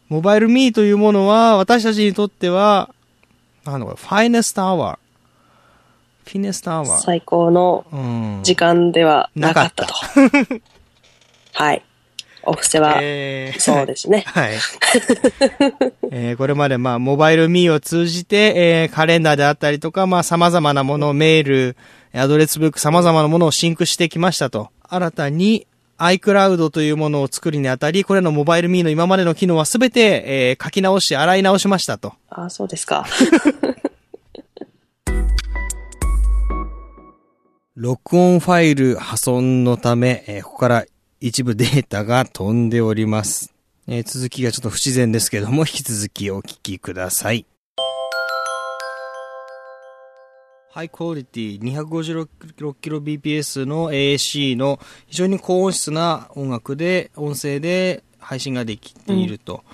[0.09, 2.91] MobileMe というものは私たちにとっては、
[3.65, 4.99] なんだこれ、 Finest hour。
[6.31, 7.01] Finest hour。
[7.01, 8.41] 最高のうん。
[8.43, 9.95] 時間ではなかったと。
[11.55, 11.83] はい。
[12.45, 14.25] お布施は、えーそうですね。
[14.29, 14.51] はい。
[16.11, 21.77] えーこれまで、まあ、 MobileMe を通じて、えーカレンダーであったりとか、まあ、様々なもの、メール、
[22.15, 24.69] アドレスブック、様々なものをシンクしてきましたと。
[24.89, 25.67] 新たに、
[26.03, 32.15] iCloud というものを作るにあたり、これらの MobileMe の今までの機能はすべて、えー書き直し、洗い直しましたと。
[32.29, 33.07] あ、そうですか。
[37.75, 40.85] 録音ファイル破損のため、えーここから
[41.21, 43.53] 一部データが飛んでおります。
[43.87, 47.47] えー続きがちょっと不自然ですけども、引き続きお聞きください。
[50.75, 59.65] ハイクオリティ 256kbps の AAC の非常に高音質な音楽で、音声で配信ができていると。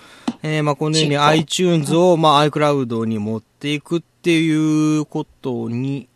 [0.43, 6.09] えーまあこのように iTunes を、まあ iCloud に持っていくっていうことに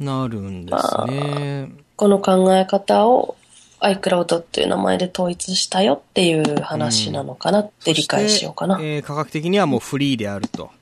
[0.00, 1.70] なるんですね。
[1.94, 3.36] この考え方を
[3.78, 8.74] iCloud っていう名前で統一したよっていう話なのかなって理解しようかな。
[8.74, 10.72] そしてえー価格的にはもうフリーであると。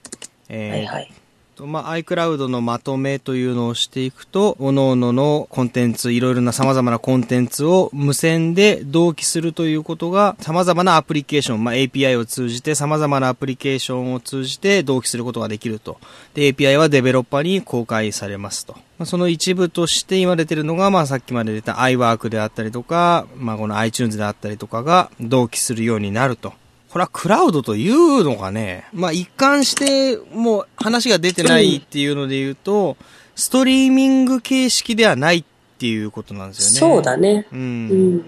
[0.48, 1.12] えーはいはい。
[1.56, 15.96] とまあ、iCloud のまとめというのをしていくと、各々のコンテンツ、いろいろな様々なコンテンツを無線で同期するということが、様々なアプリケーション、まあ、API を通じて、様々なアプリケーションを通じて同期することができると。
[16.34, 18.74] で、API はデベロッパーに公開されますと。
[18.98, 26.52] まあその一部として今出ているのが、まあ、さっきまで出た iWork であったりとか、まあ、この iTunes であったりとかが同期するようになると。
[26.96, 32.96] これはクラウドというのがね、まあ一貫してもう話が出てないっていうので言うと、
[33.34, 35.44] ストリーミング形式ではないっ
[35.76, 36.94] ていうことなんですよね。
[36.94, 37.46] そうだね。
[37.52, 37.54] う。
[37.54, 38.24] うんん。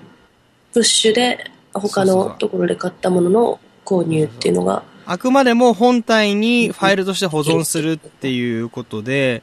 [0.74, 9.42] プッシュで他のところで買ったものの購入っていうのが、あくまでも本体にファイルとして保存するっていうことで、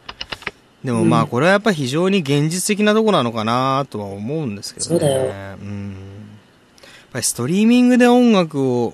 [0.83, 4.89] でもまあこれはやっぱり非常に現実的なとこなのかなとは思うんですけどね。
[4.89, 5.93] そうだようん。
[5.93, 8.93] やっぱりストリーミングで音楽を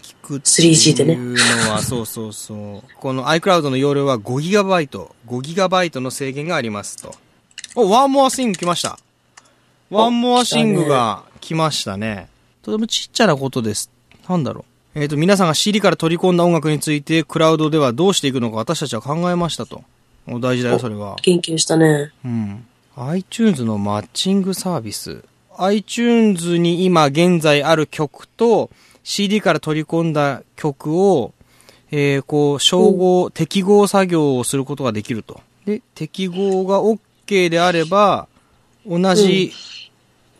[0.00, 2.82] 聞くってい 3G でねうのは、そうそうそう。
[2.98, 7.14] この iCloud の容量は 5GB、5GB の制限がありますと。
[7.74, 8.98] お、ワンモアシング来ました。
[9.90, 12.28] ワンモアシングが来ましたね。
[12.62, 13.90] とてもちっちゃなことです。
[14.28, 14.64] なんだろ
[14.94, 15.00] う。
[15.00, 19.82] えっ、と、皆さんが CD から取り込んだ音楽について、クラウドではどうしていくのか私たちは考えましたと。
[20.28, 21.16] お大事だよ、それは。
[21.22, 22.12] 研究したね。
[22.24, 22.66] うん。
[22.96, 25.24] iTunes のマッチングサービス。
[25.58, 28.70] iTunes に今現在ある曲と
[29.04, 31.32] CD から取り込んだ曲を、
[31.90, 35.40] えー、こう、照合、適合作業をすることができると。
[35.66, 38.28] で、適合が OK であれば、
[38.86, 39.52] 同じ、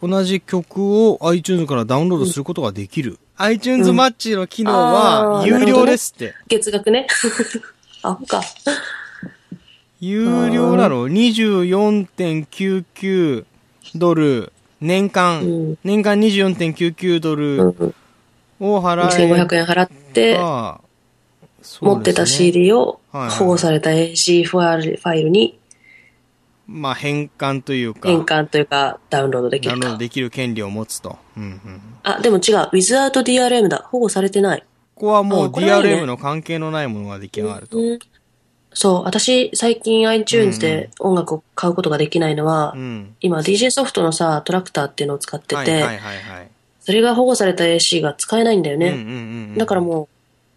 [0.03, 3.19] 同じ曲を iTunes からダウンロードすることができる。
[3.37, 6.35] iTunes マッチの機能は有料ですって。
[6.49, 7.07] 月額ね。
[8.03, 8.43] あ、ほか。
[10.01, 13.45] 有料なの ?24.99
[13.95, 17.95] ドル、年間、うん年間24.99ドうんル
[18.69, 20.81] 2500円払って、ば
[21.81, 25.59] 持ってた CD を保護された AC ファイルに
[26.67, 29.99] まあ変換というか、変換というかダウンロードできるとダウンロード。
[29.99, 31.19] できる権利を持つと。
[31.37, 32.41] うんうん、あ、でも違う。
[32.73, 33.87] without DRM だ。
[33.91, 34.65] 保護されてない。
[34.95, 37.79] ここはもう DRM の関係のないものが出来上がると。
[37.79, 37.99] うん
[38.75, 43.15] そう、私最近 iTunes で音楽を買うことができないのは、うん。
[43.21, 46.51] 今 DJ ソフトのさ、トラクターっていうのを使ってて、はいはいはいはい。
[46.85, 48.89] それが保護された AC が使えないんだよね。
[48.89, 49.11] うんうんうんう
[49.55, 50.09] ん、だからもう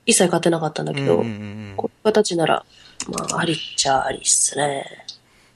[0.05, 1.65] 一切買ってなかったんだけど、うんうんうんうん
[2.03, 2.63] 形なら、
[3.09, 4.85] まあ、ありっちゃありっすね。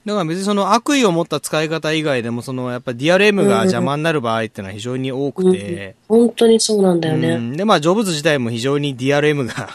[0.05, 7.29] だから別にその悪意を持った使い方以外でも、そのやっぱ DRM が邪魔になる場合っていうのは非常に多くて、本当にそうなんだよね。
[7.29, 9.69] うんで、まあ、ジョブズ自体も非常に DRM が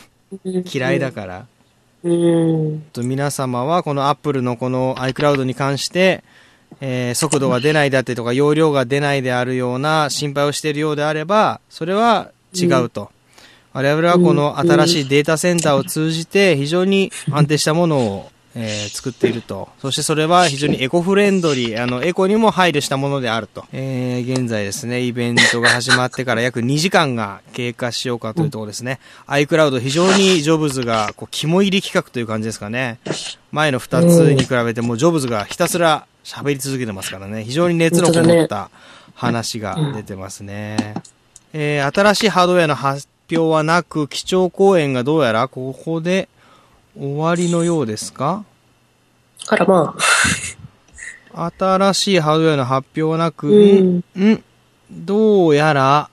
[0.45, 1.47] うん嫌いだから、
[2.03, 2.80] うん。
[2.92, 6.24] と皆様はこの Apple のこの iCloud に関して、
[6.81, 13.11] えー速度が出ないだってとか容量が出ないであるような心配をしているようであれば、それは違うと。
[13.72, 19.68] 我々はこの新しいデータセンターを通じて非常に安定したものを、えー作っていると。
[19.81, 23.64] そしてそれは非常にエコフレンドリー、あの、エコにも配慮したものであると。
[23.72, 29.01] えー現在ですね、イベントが始まってから 約2時間が経過しようかというところですね。
[29.27, 33.01] iCloud 非常にジョブズが、こう、肝入り企画という感じですかね。
[33.51, 37.45] 前の2つに比べてもジョブズがひたすら喋り続けてますからね。
[37.45, 38.70] 非常に熱のこもった
[39.14, 40.95] 話が出てますね。
[41.53, 46.29] えー新しいハードウェアの発表はなく、基調講演がどうやらここで
[46.99, 48.45] 終わりのようですか？
[49.47, 49.95] からま
[51.35, 54.05] あ、新しいハードウェアの発表はなく、うん。
[54.16, 54.45] んん。
[54.91, 56.09] どうやら、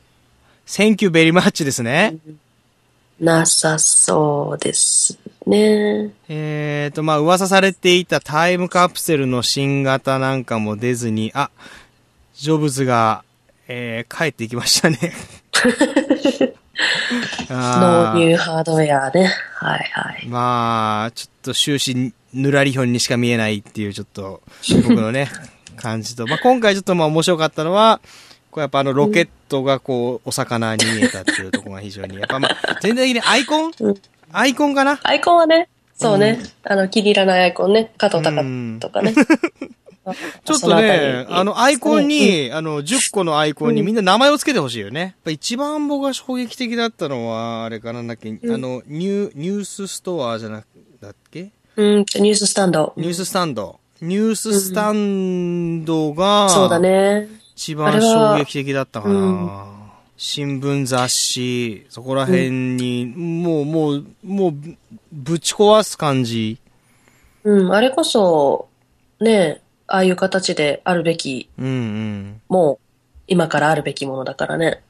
[0.67, 2.17] Thank you very much ですね。
[3.19, 5.17] なさそうです
[5.47, 6.09] ね。
[6.29, 11.49] えーと、まあ、噂されていたタイムカプセルの新型なんかも出ずに、あ、
[12.35, 13.23] ジョブズが、
[13.67, 14.97] えー帰っていきましたね。
[17.49, 19.31] あー納入ハードウェアね。
[19.55, 20.27] はいはい。
[20.27, 24.41] まあ、ちょっと終始、ぬらりひょんにしか見えないっていう、ちょっと、
[24.87, 25.29] 僕のね、
[25.75, 26.27] 感じと。
[26.27, 28.01] まあ、今回ちょっとまあ面白かったのは、
[28.49, 33.71] こうやっぱあのロケットがこう、お魚に見えたっていうところが非常に、やっぱまあ、全体的にアイコン？
[33.79, 33.95] うん
[34.33, 34.99] アイコンかな？
[35.03, 39.13] アイコンはね、そうね、あの、気に入らないアイコンね、加藤隆とかね。
[40.45, 44.99] ちょっとね、あの、アイコンに、あの、10個のアイコンにみんな名前をつけてほしいよね。
[44.99, 50.65] やっぱ一番僕が衝撃的だったのは、あれかなんだっけ、あの、ニュー、ニュースストアじゃなく、
[50.99, 51.51] だっけ？
[51.75, 52.93] うん、ニューススタンド。
[52.97, 53.79] ニューススタンド。
[54.01, 57.27] ニューススタンドが、そうだね。
[57.55, 59.80] 一番衝撃的だったかな。
[60.23, 64.53] 新聞雑誌、そこら辺に、もう、もう、もう、
[65.11, 66.59] ぶち壊す感じ。
[67.43, 68.69] うん、あれこそ、
[69.19, 72.41] ね、ああいう形であるべき、うんうん。
[72.49, 72.79] もう、
[73.25, 74.83] 今からあるべきものだからね。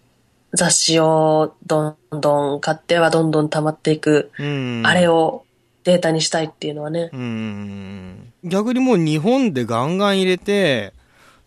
[0.52, 4.84] 雑誌をどんどん買ってはどんどん溜まっていく、うん。
[4.86, 5.46] あれを
[5.86, 7.10] データにしたいっていうのはね。
[7.14, 8.34] うん。
[8.44, 10.92] 逆にもう日本でガンガン入れて、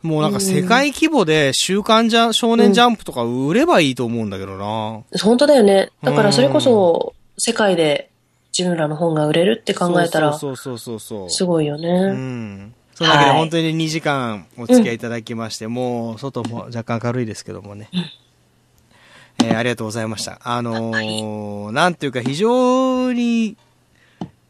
[0.05, 5.03] もうなんか世界規模で週刊ジャ少年ジャンプとか売ればいいと思うんだけどな。
[5.23, 5.91] 本当だよね。
[6.03, 8.11] だからそれこそ、世界で
[8.57, 11.31] 自分らの本が売れるって考えたら、そうそうそうそう。
[11.31, 12.13] すごいようね。
[12.13, 12.75] ん。
[12.95, 17.89] そのわけではい本当に2時間お付き合いいただきまして、もう外も若干軽いですけどもね。
[19.43, 20.39] えーありがとうございました。
[20.45, 23.57] あのーなんていうか非常に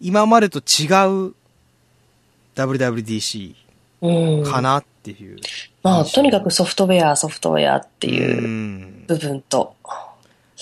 [0.00, 0.90] 今までと違
[1.28, 1.34] う
[2.56, 3.54] WWDC
[4.02, 4.44] うん。
[4.44, 5.36] かなっていう。
[5.82, 8.10] まあ、とにかくソフトウェア、ソフトウェアってう。
[8.10, 9.74] いうん部分と、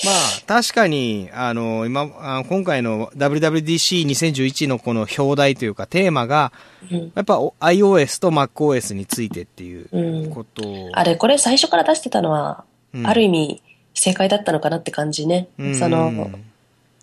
[0.05, 0.15] まあ、
[0.47, 6.53] 確かに、あの、今、あ今回の WWDC2011 のこの表題というかテーマが、
[6.91, 12.65] うんやっぱお iOS と MacOS についてっていううんことを、あれ、これ最初から出してたのは、
[12.95, 13.63] うんある意味、
[13.95, 15.49] 正解だったのかなって感じね。
[15.59, 16.31] うんその、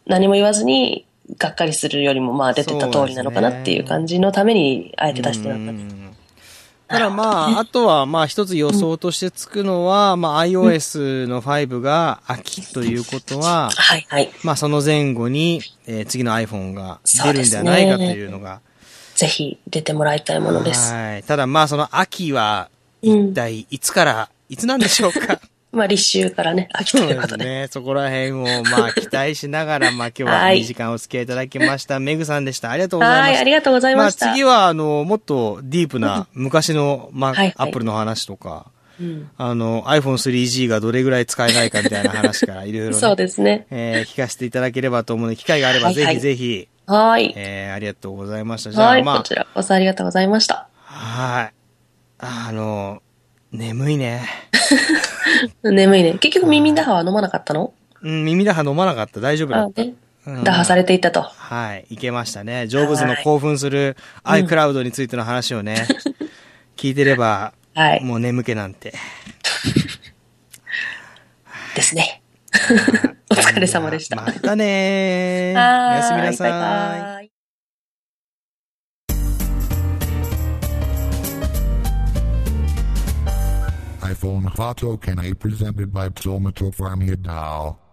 [0.05, 1.05] 何も言わずに、
[1.37, 5.71] がっかりするよりも、まあ、出てた通りなのかなっていう感じのために、あえて出してたのかな。
[5.71, 6.09] うん
[6.89, 14.31] ただまあ、 あとはまあ一つ予想としてつくのは、まあ iOS の5が秋ということは、はい、はい。
[14.43, 18.61] まあその前後に、えー次の iPhone が出るんではないかというのが、
[19.15, 20.91] ぜひ、出てもらいたいものです。
[20.93, 21.23] はい。
[21.23, 22.69] ただまあその秋は、
[23.03, 23.33] うん一。
[23.33, 25.39] 体いつから、いつなんでしょうか？
[25.71, 27.45] まあ、立秋からね、秋とそういうことで。
[27.45, 27.67] ですね。
[27.69, 31.99] そこら辺をまあ期待しながら、 まあ今日ははい2時間お付き合いいただきました。
[31.99, 32.71] メグさんでした。
[32.71, 33.43] ありがとうございまはい、したあ。
[33.43, 34.33] りがとうございまあました。
[34.33, 38.65] 次は、あの、もっとディープな昔の、まあ、はいはいアップルの話とか、
[38.99, 43.67] うんあの、iPhone3G がどれぐらい使えないかみたいな話からいろいろね そうですね。
[43.69, 47.33] えー聞かせていただければと思うので、機会があればぜひはいはいぜひ、はい。
[47.37, 48.71] えーありがとうございました。
[48.71, 50.67] じゃあ、はい、まあ、こちらこそありがとうございました。
[50.83, 51.53] はい。
[52.17, 53.01] あの、
[53.51, 54.21] 眠いね。
[55.63, 56.13] 眠いね。
[56.19, 57.73] 結局耳打破は飲まなかったの？
[58.01, 59.19] うん、耳だは飲まなかった。
[59.19, 59.81] 大丈夫だった。
[59.81, 59.95] うん
[60.43, 61.23] 打破されていたと。
[61.23, 62.67] はい、いけましたね。
[62.67, 65.87] ジョブズの興奮する iCloud についての話をね、
[66.77, 68.03] 聞いてれば、はい。
[68.03, 68.93] もう眠気なんて。
[71.75, 72.21] ですね。
[73.31, 74.17] お疲れ様でした。
[74.17, 75.89] またねー。
[75.91, 77.29] おやすみなさバイい。
[77.29, 77.38] バ
[84.09, 84.81] iPhone hot
[85.35, 87.88] presented by tomato farmia dal